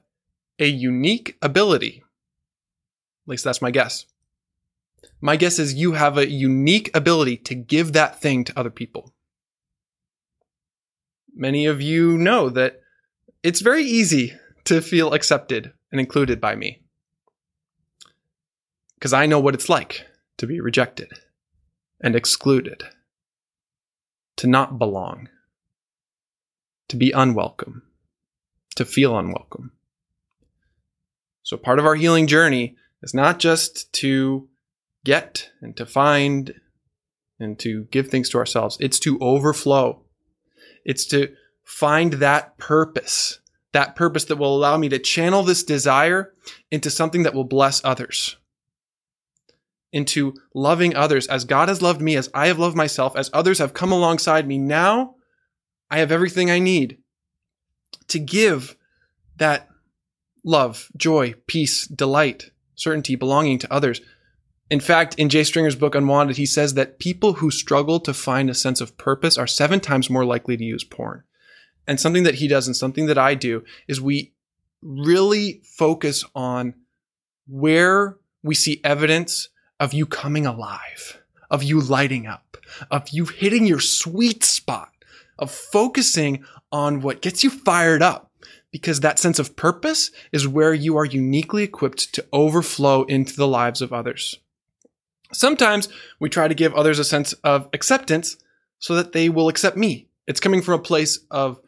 [0.58, 2.02] a unique ability
[3.24, 4.06] at least that's my guess.
[5.20, 9.12] My guess is you have a unique ability to give that thing to other people.
[11.34, 12.80] Many of you know that
[13.42, 14.34] it's very easy
[14.64, 16.82] to feel accepted and included by me.
[18.94, 20.06] Because I know what it's like
[20.38, 21.10] to be rejected
[22.00, 22.82] and excluded,
[24.36, 25.28] to not belong,
[26.88, 27.82] to be unwelcome,
[28.76, 29.72] to feel unwelcome.
[31.42, 34.48] So part of our healing journey is not just to
[35.04, 36.54] get and to find
[37.40, 38.76] and to give things to ourselves.
[38.80, 40.02] It's to overflow.
[40.84, 43.40] It's to find that purpose,
[43.72, 46.32] that purpose that will allow me to channel this desire
[46.70, 48.36] into something that will bless others,
[49.92, 53.58] into loving others as God has loved me, as I have loved myself, as others
[53.58, 54.58] have come alongside me.
[54.58, 55.16] Now
[55.90, 56.98] I have everything I need
[58.08, 58.76] to give
[59.36, 59.68] that
[60.44, 64.00] love, joy, peace, delight, certainty, belonging to others.
[64.70, 68.48] In fact, in Jay Stringer's book Unwanted, he says that people who struggle to find
[68.48, 71.24] a sense of purpose are seven times more likely to use porn.
[71.86, 74.32] And something that he does and something that I do is we
[74.82, 76.74] really focus on
[77.46, 79.48] where we see evidence
[79.80, 82.56] of you coming alive, of you lighting up,
[82.90, 84.90] of you hitting your sweet spot,
[85.38, 88.30] of focusing on what gets you fired up,
[88.70, 93.48] because that sense of purpose is where you are uniquely equipped to overflow into the
[93.48, 94.38] lives of others.
[95.32, 95.88] Sometimes
[96.20, 98.36] we try to give others a sense of acceptance
[98.78, 100.06] so that they will accept me.
[100.26, 101.60] It's coming from a place of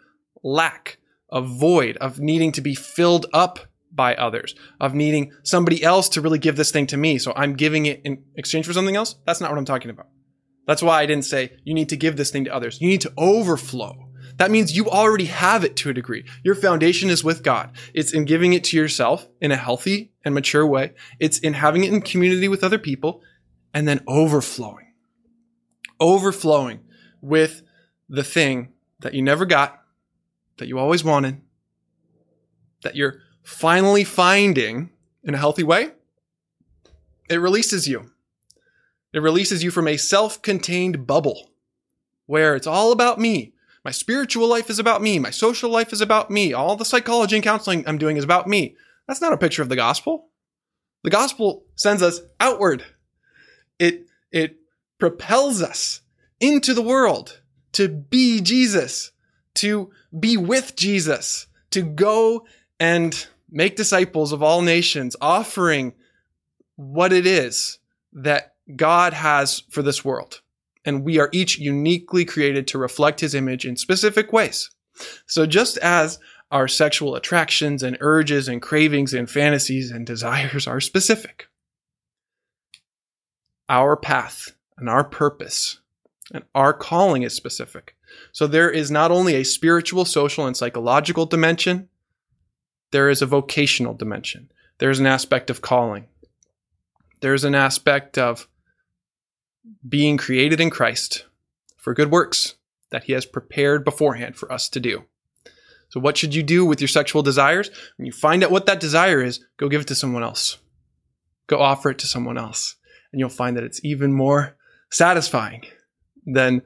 [0.44, 0.98] lack,
[1.30, 3.58] of void, of needing to be filled up
[3.90, 7.18] by others, of needing somebody else to really give this thing to me.
[7.18, 9.16] So I'm giving it in exchange for something else.
[9.24, 10.08] That's not what I'm talking about.
[10.66, 12.80] That's why I didn't say you need to give this thing to others.
[12.80, 14.08] You need to overflow.
[14.36, 16.24] That means you already have it to a degree.
[16.42, 17.70] Your foundation is with God.
[17.92, 20.94] It's in giving it to yourself in a healthy and mature way.
[21.20, 23.22] It's in having it in community with other people
[23.72, 24.92] and then overflowing.
[26.00, 26.80] Overflowing
[27.20, 27.62] with
[28.08, 29.83] the thing that you never got,
[30.58, 31.40] that you always wanted,
[32.82, 34.90] that you're finally finding
[35.22, 35.92] in a healthy way.
[37.28, 38.10] It releases you.
[39.12, 41.50] It releases you from a self contained bubble
[42.26, 43.54] where it's all about me.
[43.84, 45.18] My spiritual life is about me.
[45.18, 46.52] My social life is about me.
[46.52, 48.76] All the psychology and counseling I'm doing is about me.
[49.06, 50.28] That's not a picture of the gospel.
[51.02, 52.84] The gospel sends us outward.
[53.78, 54.56] It, it
[54.98, 56.00] propels us
[56.40, 59.12] into the world to be Jesus,
[59.56, 62.46] to be with Jesus, to go
[62.78, 65.94] and make disciples of all nations, offering
[66.76, 67.78] what it is
[68.12, 70.40] that God has for this world
[70.84, 74.70] and we are each uniquely created to reflect his image in specific ways.
[75.26, 76.18] So just as
[76.50, 81.48] our sexual attractions and urges and cravings and fantasies and desires are specific,
[83.68, 85.80] our path and our purpose
[86.32, 87.93] and our calling is specific.
[88.32, 91.88] So there is not only a spiritual, social, and psychological dimension,
[92.90, 94.50] there is a vocational dimension.
[94.78, 96.06] There's an aspect of calling.
[97.20, 98.48] There's an aspect of
[99.88, 101.24] being created in Christ
[101.76, 102.54] for good works
[102.90, 105.04] that he has prepared beforehand for us to do.
[105.88, 107.70] So, what should you do with your sexual desires?
[107.96, 110.58] When you find out what that desire is, go give it to someone else.
[111.46, 112.76] Go offer it to someone else.
[113.12, 114.56] And you'll find that it's even more
[114.90, 115.64] satisfying
[116.26, 116.62] than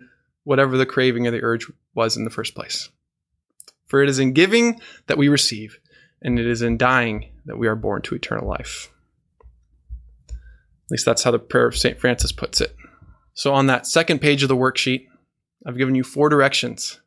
[0.49, 2.89] whatever the craving or the urge was in the first place.
[3.87, 5.79] For it is in giving that we receive,
[6.23, 8.91] and it is in dying that we are born to eternal life.
[10.31, 12.01] At least that's how the prayer of St.
[12.01, 12.75] Francis puts it.
[13.35, 15.05] So on that second page of the worksheet,
[15.67, 16.99] I've given you four directions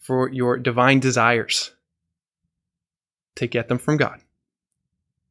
[0.00, 1.70] for your divine desires
[3.36, 4.18] to get them from God,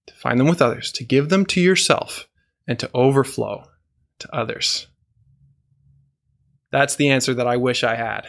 [0.07, 2.29] to find them with others, to give them to yourself,
[2.65, 3.65] and to overflow
[4.19, 4.87] to others.
[6.73, 8.27] That's the answer that I wish I had.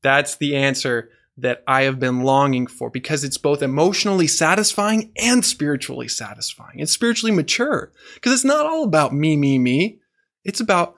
[0.00, 5.44] That's the answer that I have been longing for because it's both emotionally satisfying and
[5.44, 6.78] spiritually satisfying.
[6.78, 9.98] It's spiritually mature because it's not all about me, me, me.
[10.44, 10.94] It's about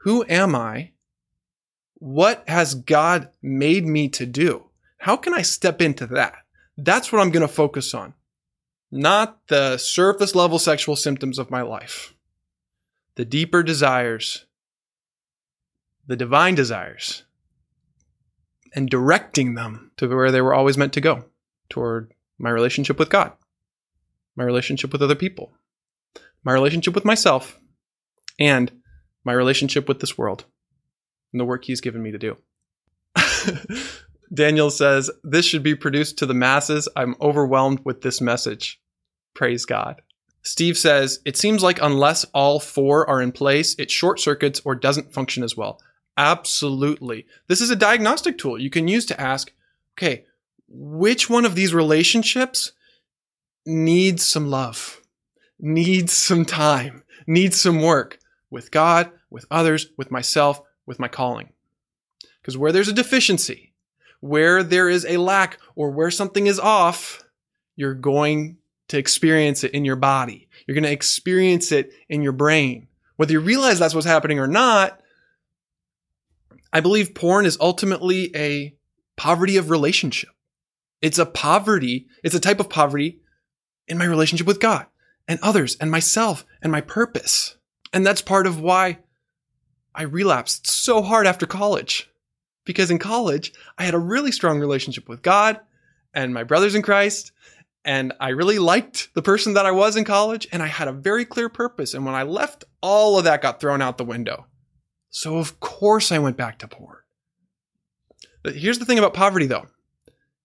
[0.00, 0.92] who am I?
[1.94, 4.66] What has God made me to do?
[4.98, 6.34] How can I step into that?
[6.76, 8.12] That's what I'm going to focus on,
[8.92, 12.12] not the surface level sexual symptoms of my life.
[13.14, 14.44] The deeper desires,
[16.06, 17.24] the divine desires,
[18.74, 21.24] and directing them to where they were always meant to go
[21.68, 23.32] toward my relationship with God,
[24.36, 25.52] my relationship with other people,
[26.44, 27.58] my relationship with myself,
[28.38, 28.70] and
[29.24, 30.44] my relationship with this world,
[31.32, 32.36] and the work he's given me to do.
[34.34, 36.88] Daniel says, This should be produced to the masses.
[36.96, 38.80] I'm overwhelmed with this message.
[39.34, 40.02] Praise God.
[40.42, 44.74] Steve says, It seems like unless all four are in place, it short circuits or
[44.74, 45.80] doesn't function as well.
[46.16, 47.26] Absolutely.
[47.46, 49.52] This is a diagnostic tool you can use to ask,
[49.96, 50.24] okay,
[50.68, 52.72] which one of these relationships
[53.64, 55.00] needs some love,
[55.58, 58.18] needs some time, needs some work?
[58.50, 61.50] with God, with others, with myself, with my calling.
[62.40, 63.72] Because where there's a deficiency,
[64.20, 67.24] where there is a lack, or where something is off,
[67.74, 68.56] you're going
[68.88, 70.48] to experience it in your body.
[70.66, 72.88] You're going to experience it in your brain.
[73.16, 75.00] Whether you realize that's what's happening or not,
[76.76, 78.74] I believe porn is ultimately a
[79.16, 80.28] poverty of relationship.
[81.00, 83.20] It's a poverty, it's a type of poverty
[83.88, 84.84] in my relationship with God
[85.26, 87.56] and others and myself and my purpose.
[87.94, 88.98] And that's part of why
[89.94, 92.10] I relapsed so hard after college.
[92.66, 95.58] Because in college, I had a really strong relationship with God
[96.12, 97.32] and my brothers in Christ.
[97.86, 100.46] And I really liked the person that I was in college.
[100.52, 101.94] And I had a very clear purpose.
[101.94, 104.44] And when I left, all of that got thrown out the window.
[105.10, 106.98] So, of course, I went back to porn.
[108.42, 109.66] But here's the thing about poverty, though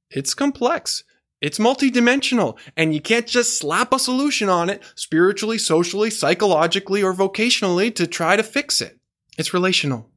[0.09, 1.03] it's complex.
[1.41, 7.14] It's multidimensional and you can't just slap a solution on it spiritually, socially, psychologically, or
[7.14, 8.99] vocationally to try to fix it.
[9.38, 10.09] It's relational.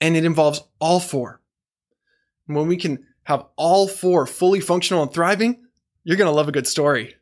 [0.00, 1.40] And it involves all four.
[2.46, 5.62] when we can have all four fully functional and thriving,
[6.04, 7.14] you're going to love a good story.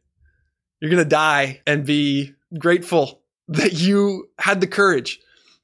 [0.80, 5.20] You're going to die and be grateful that you had the courage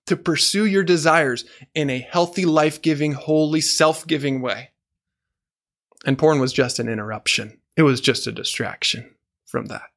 [0.09, 1.45] to pursue your desires
[1.75, 4.71] in a healthy, life giving, holy, self giving way.
[6.05, 9.15] And porn was just an interruption, it was just a distraction
[9.47, 9.91] from that.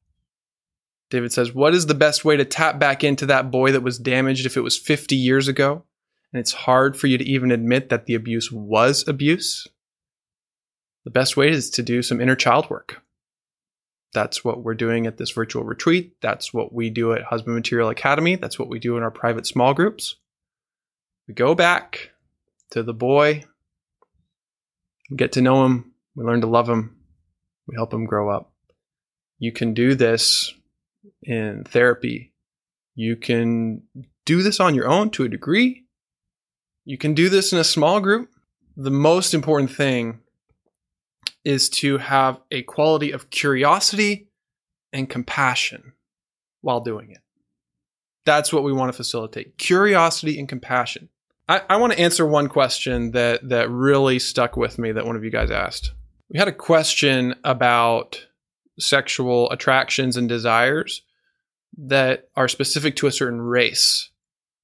[1.10, 3.98] David says, What is the best way to tap back into that boy that was
[3.98, 5.84] damaged if it was 50 years ago?
[6.32, 9.66] And it's hard for you to even admit that the abuse was abuse.
[11.04, 13.02] The best way is to do some inner child work.
[14.14, 16.16] That's what we're doing at this virtual retreat.
[16.20, 18.36] That's what we do at Husband Material Academy.
[18.36, 20.16] That's what we do in our private small groups.
[21.26, 22.10] We go back
[22.72, 23.44] to the boy,
[25.14, 26.96] get to know him, we learn to love him,
[27.66, 28.52] we help him grow up.
[29.38, 30.52] You can do this
[31.22, 32.32] in therapy.
[32.94, 33.82] You can
[34.24, 35.84] do this on your own to a degree.
[36.84, 38.30] You can do this in a small group.
[38.76, 40.20] The most important thing
[41.44, 44.28] is to have a quality of curiosity
[44.92, 45.92] and compassion
[46.60, 47.18] while doing it.
[48.24, 51.08] That's what we want to facilitate curiosity and compassion.
[51.48, 55.16] I, I want to answer one question that, that really stuck with me that one
[55.16, 55.92] of you guys asked.
[56.28, 58.24] We had a question about
[58.78, 61.02] sexual attractions and desires
[61.76, 64.10] that are specific to a certain race.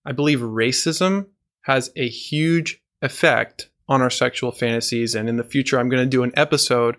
[0.05, 1.27] I believe racism
[1.63, 5.15] has a huge effect on our sexual fantasies.
[5.15, 6.97] And in the future, I'm going to do an episode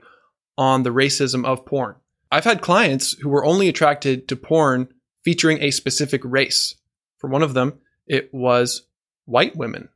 [0.58, 1.96] on the racism of porn.
[2.32, 4.90] I've had clients who were only attracted to porn
[5.24, 6.76] featuring a specific race.
[7.18, 8.84] For one of them, it was
[9.26, 9.90] white women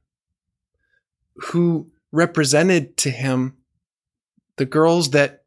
[1.36, 3.58] who represented to him
[4.58, 5.44] the girls that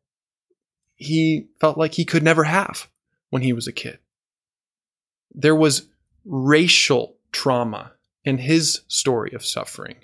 [0.96, 2.88] he felt like he could never have
[3.30, 3.98] when he was a kid.
[5.32, 5.88] There was
[6.24, 7.92] racial trauma
[8.24, 9.96] in his story of suffering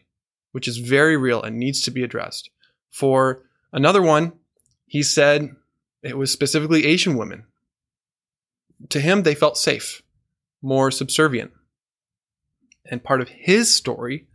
[0.52, 2.50] which is very real and needs to be addressed.
[2.90, 3.42] For
[3.72, 4.32] another one,
[4.86, 5.56] he said
[6.02, 7.44] it was specifically Asian women.
[8.90, 10.02] To him, they felt safe,
[10.60, 11.52] more subservient.
[12.90, 14.26] And part of his story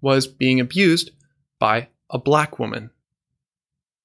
[0.00, 1.10] was being abused
[1.58, 2.90] by a black woman.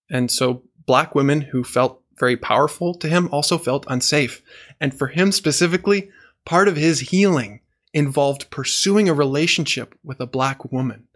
[0.10, 4.42] And so, black women who felt very powerful to him also felt unsafe.
[4.80, 6.10] And for him specifically,
[6.46, 7.62] part of his healing
[7.94, 11.08] involved pursuing a relationship with a black woman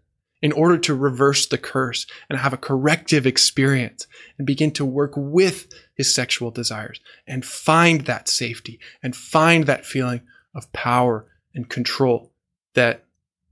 [0.46, 4.06] in order to reverse the curse and have a corrective experience
[4.38, 9.88] and begin to work with his sexual desires and find that safety and find that
[9.88, 10.22] feeling
[10.54, 11.26] of power
[11.56, 12.32] and control
[12.76, 13.06] that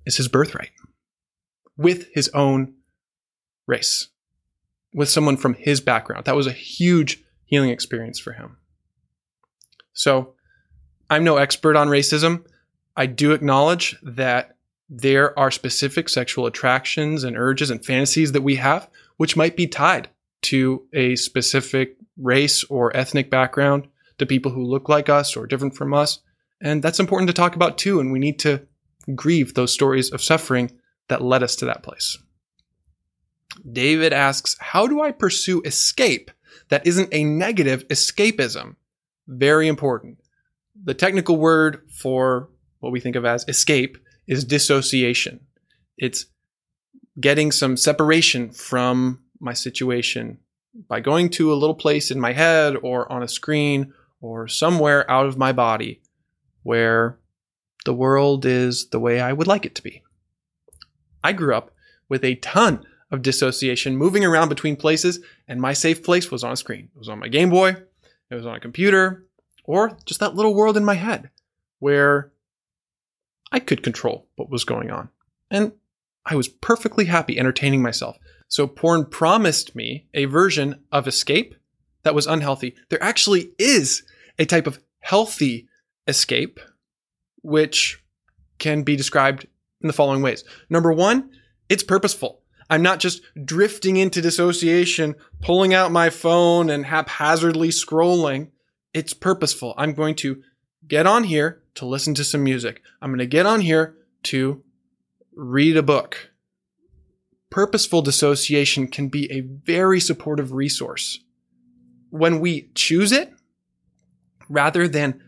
[0.06, 0.70] is his birthright
[1.78, 2.76] with his own
[3.66, 4.10] race,
[4.94, 6.26] with someone from his background.
[6.26, 8.58] That was a huge healing experience for him.
[9.94, 10.36] So
[11.10, 12.46] I'm no expert on racism.
[12.96, 14.58] I do acknowledge that
[14.96, 18.88] there are specific sexual attractions and urges and fantasies that we have,
[19.18, 20.08] which might be tied
[20.44, 23.88] to a specific race or ethnic background,
[24.20, 26.20] to people who look like us or different from us.
[26.62, 28.00] And that's important to talk about too.
[28.00, 28.68] And we need to
[29.16, 30.72] grieve those stories of suffering
[31.08, 32.16] that led us to that place.
[33.72, 36.30] David asks, How do I pursue escape
[36.70, 38.76] that isn't a negative escapism?
[39.28, 40.20] Very important.
[40.84, 43.98] The technical word for what we think of as escape
[44.28, 45.40] is dissociation.
[45.98, 46.26] It's
[47.20, 50.40] getting some separation from my situation
[50.88, 55.10] by going to a little place in my head or on a screen or somewhere
[55.10, 56.02] out of my body
[56.64, 57.18] where
[57.86, 60.02] the world is the way I would like it to be.
[61.24, 61.72] I grew up
[62.10, 66.54] with a ton of dissociation, moving around between places, and my safe place was on
[66.54, 66.90] a screen.
[66.96, 67.76] It was on my Game Boy,
[68.30, 69.26] it was on a computer,
[69.66, 71.30] or just that little world in my head
[71.80, 72.33] where
[73.54, 75.10] I could control what was going on.
[75.52, 75.74] And
[76.26, 78.18] I was perfectly happy entertaining myself.
[78.48, 81.56] So porn promised me a version of escape
[82.02, 82.76] that was unhealthy.
[82.90, 84.04] There actually is
[84.40, 85.68] a type of healthy
[86.08, 86.60] escape,
[87.44, 88.04] which
[88.58, 89.46] can be described
[89.82, 90.44] in the following ways.
[90.70, 91.30] Number one,
[91.70, 92.42] it's purposeful.
[92.70, 98.50] I'm not just drifting into dissociation, pulling out my phone and haphazardly scrolling.
[98.94, 99.76] It's purposeful.
[99.78, 100.42] I'm going to
[100.88, 102.82] get on here to listen to some music.
[103.02, 104.64] I'm going to get on here to
[105.36, 106.32] read a book.
[107.50, 111.20] Purposeful dissociation can be a very supportive resource.
[112.10, 113.34] When we choose it,
[114.50, 115.22] rather than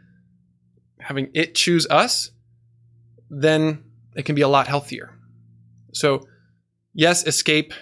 [0.99, 2.31] having it choose us,
[3.29, 3.83] then
[4.15, 5.13] it can be a lot healthier.
[5.93, 6.27] So,
[6.93, 7.73] yes, escape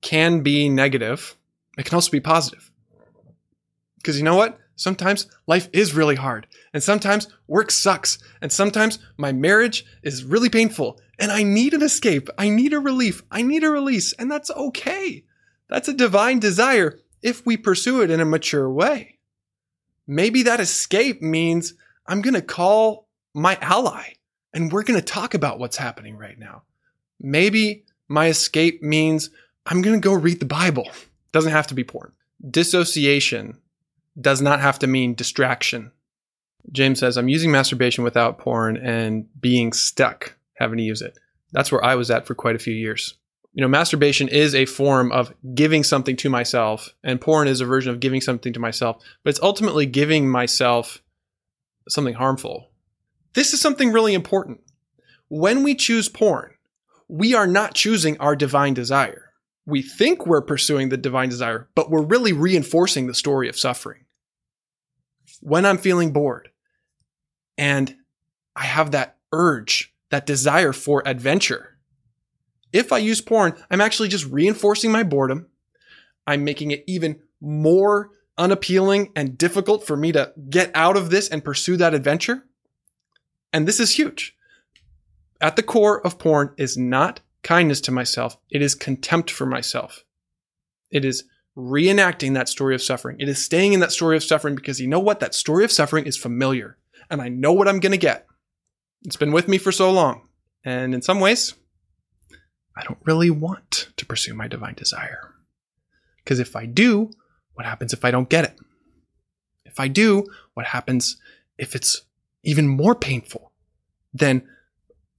[0.00, 1.36] can be negative.
[1.78, 2.70] It can also be positive.
[3.96, 4.58] Because you know what?
[4.76, 10.48] Sometimes life is really hard, and sometimes work sucks, and sometimes my marriage is really
[10.48, 12.28] painful, and I need an escape.
[12.38, 13.22] I need a relief.
[13.30, 15.24] I need a release, and that's okay.
[15.68, 19.18] That's a divine desire if we pursue it in a mature way.
[20.06, 21.74] Maybe that escape means
[22.06, 24.14] I'm going to call my ally
[24.52, 26.62] and we're going to talk about what's happening right now.
[27.20, 29.30] Maybe my escape means
[29.64, 30.90] I'm going to go read the Bible.
[31.30, 32.12] Doesn't have to be porn.
[32.50, 33.58] Dissociation
[34.20, 35.92] does not have to mean distraction.
[36.70, 41.18] James says, I'm using masturbation without porn and being stuck having to use it.
[41.52, 43.14] That's where I was at for quite a few years.
[43.52, 47.66] You know, masturbation is a form of giving something to myself, and porn is a
[47.66, 51.02] version of giving something to myself, but it's ultimately giving myself
[51.88, 52.72] something harmful
[53.34, 54.60] this is something really important.
[55.28, 56.54] When we choose porn,
[57.08, 59.32] we are not choosing our divine desire.
[59.64, 64.01] We think we're pursuing the divine desire, but we're really reinforcing the story of suffering.
[65.42, 66.50] When I'm feeling bored
[67.58, 67.96] and
[68.54, 71.78] I have that urge, that desire for adventure,
[72.72, 75.48] if I use porn, I'm actually just reinforcing my boredom.
[76.28, 81.28] I'm making it even more unappealing and difficult for me to get out of this
[81.28, 82.44] and pursue that adventure.
[83.52, 84.36] And this is huge.
[85.40, 90.04] At the core of porn is not kindness to myself, it is contempt for myself.
[90.92, 91.24] It is
[91.56, 93.16] reenacting that story of suffering.
[93.18, 95.20] It is staying in that story of suffering because you know what?
[95.20, 96.78] That story of suffering is familiar
[97.10, 98.26] and I know what I'm going to get.
[99.04, 100.28] It's been with me for so long.
[100.64, 101.54] And in some ways,
[102.76, 105.34] I don't really want to pursue my divine desire.
[106.18, 107.10] Because if I do,
[107.54, 108.58] what happens if I don't get it?
[109.64, 111.16] If I do, what happens
[111.58, 112.02] if it's
[112.42, 113.52] even more painful
[114.14, 114.46] than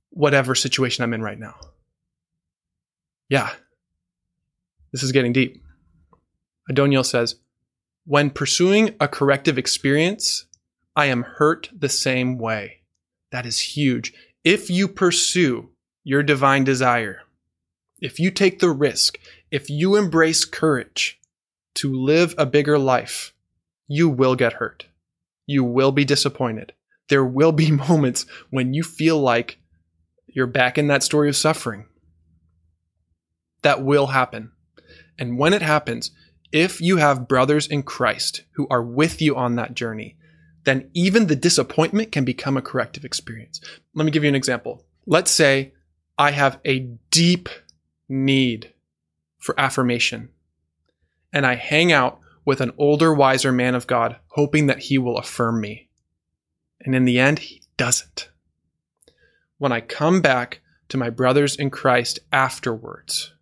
[0.10, 1.56] whatever situation I'm in right now.
[3.30, 3.52] Yeah,
[4.92, 5.63] this is getting deep.
[6.70, 7.36] Adoniel says,
[8.06, 10.46] when pursuing a corrective experience,
[10.96, 12.82] I am hurt the same way.
[13.32, 14.14] That is huge.
[14.44, 15.70] If you pursue
[16.04, 17.22] your divine desire,
[18.00, 19.18] if you take the risk,
[19.52, 21.20] if you embrace courage
[21.76, 23.34] to live a bigger life,
[23.88, 24.86] you will get hurt.
[25.46, 26.74] You will be disappointed
[27.10, 29.58] there will be moments when you feel like
[30.28, 31.86] you're back in that story of suffering.
[33.62, 34.52] That will happen.
[35.18, 36.12] And when it happens,
[36.54, 40.16] if you have brothers in Christ who are with you on that journey,
[40.64, 43.60] then even the disappointment can become a corrective experience.
[43.96, 44.86] Let me give you an example.
[45.06, 45.74] Let's say
[46.18, 47.50] I have a deep
[48.08, 48.72] need
[49.40, 50.30] for affirmation,
[51.34, 55.18] and I hang out with an older, wiser man of God, hoping that he will
[55.18, 55.90] affirm me.
[56.82, 58.30] And in the end, he doesn't.
[59.58, 63.34] When I come back to my brothers in Christ afterwards,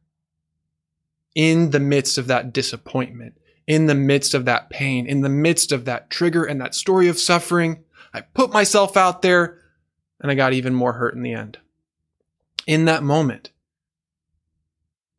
[1.35, 5.71] in the midst of that disappointment, in the midst of that pain, in the midst
[5.71, 9.59] of that trigger and that story of suffering, I put myself out there
[10.19, 11.57] and I got even more hurt in the end.
[12.67, 13.51] In that moment,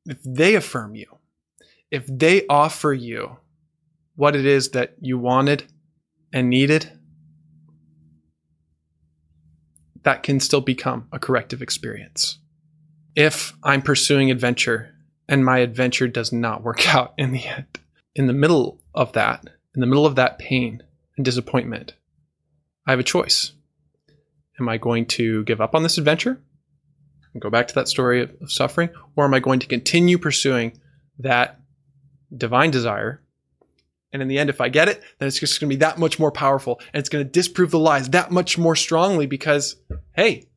[0.06, 1.18] if they affirm you,
[1.90, 3.38] if they offer you
[4.16, 5.64] what it is that you wanted
[6.32, 6.90] and needed,
[10.02, 12.38] that can still become a corrective experience.
[13.14, 14.94] If I'm pursuing adventure
[15.32, 17.78] and my adventure does not work out in the end,
[18.14, 19.42] in the middle of that,
[19.74, 20.82] in the middle of that pain
[21.16, 21.94] and disappointment,
[22.86, 23.52] I have a choice.
[24.60, 26.38] Am I going to give up on this adventure
[27.32, 28.90] and go back to that story of, suffering?
[29.16, 30.78] Or am I going to continue pursuing
[31.18, 31.58] that
[32.36, 33.22] divine desire
[34.12, 35.98] and in the end, if I get it, then it's just going to be that
[35.98, 39.76] much more powerful and it's going to disprove the lies that much more strongly because,
[40.14, 40.50] hey,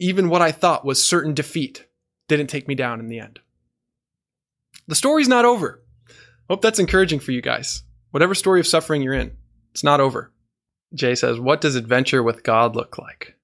[0.00, 1.86] even what I thought was certain defeat
[2.26, 3.38] didn't take me down in the end.
[4.86, 5.82] The story's not over.
[6.48, 7.82] Hope that's encouraging for you guys.
[8.10, 9.32] Whatever story of suffering you're in,
[9.72, 10.32] it's not over.
[10.94, 13.36] Jay says, What does adventure with God look like?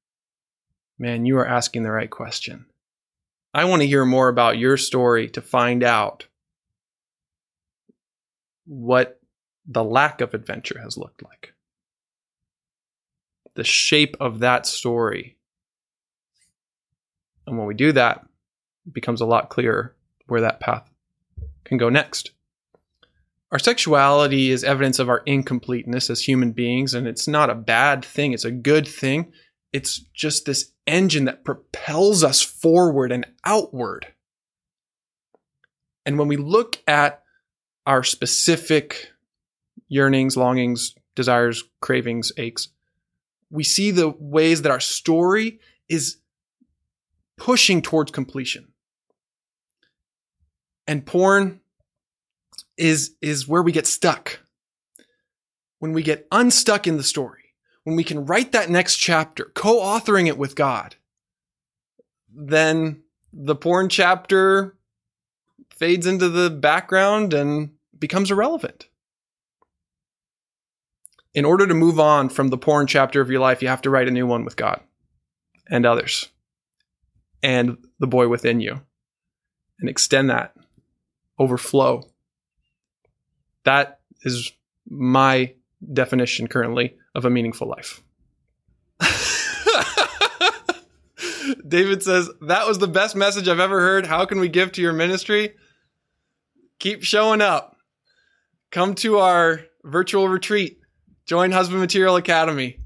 [0.99, 2.66] Man, you are asking the right question.
[3.55, 6.26] I want to hear more about your story to find out
[8.66, 9.18] what
[9.66, 11.55] the lack of adventure has looked like.
[13.55, 15.36] The shape of that story.
[17.47, 18.26] And when we do that,
[18.86, 20.88] it becomes a lot clearer where that path
[21.71, 22.33] can go next.
[23.53, 28.05] Our sexuality is evidence of our incompleteness as human beings, and it's not a bad
[28.05, 29.33] thing, it's a good thing.
[29.73, 34.09] It's just this engine that propels us forward and outward.
[36.05, 37.23] And when we look at
[37.87, 39.12] our specific
[39.89, 42.68] yearnings, longings, desires, cravings, aches,
[43.49, 46.16] we see the ways that our story is
[47.37, 48.73] pushing towards completion.
[50.89, 51.59] And porn
[52.81, 54.41] is, is where we get stuck.
[55.78, 57.55] When we get unstuck in the story,
[57.85, 60.97] when we can write that next chapter, co authoring it with God,
[62.35, 63.03] then
[63.33, 64.76] the porn chapter
[65.70, 68.89] fades into the background and becomes irrelevant.
[71.33, 73.91] In order to move on from the porn chapter of your life, you have to
[73.91, 74.81] write a new one with God
[75.70, 76.28] and others
[77.43, 78.81] and the boy within you
[79.78, 80.55] and extend that
[81.39, 82.09] overflow.
[83.64, 84.52] That is
[84.88, 85.54] my
[85.92, 88.02] definition currently of a meaningful life.
[91.66, 94.06] David says, That was the best message I've ever heard.
[94.06, 95.54] How can we give to your ministry?
[96.78, 97.76] Keep showing up.
[98.70, 100.80] Come to our virtual retreat.
[101.26, 102.78] Join Husband Material Academy.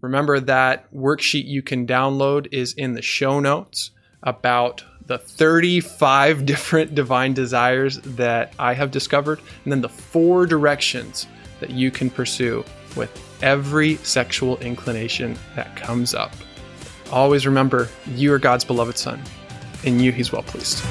[0.00, 3.92] Remember that worksheet you can download is in the show notes
[4.22, 11.26] about the 35 different divine desires that I have discovered, and then the four directions
[11.60, 12.64] that you can pursue
[12.96, 13.10] with
[13.42, 16.32] every sexual inclination that comes up.
[17.10, 19.22] Always remember, you are God's beloved Son.
[19.84, 20.82] In you, He's well pleased.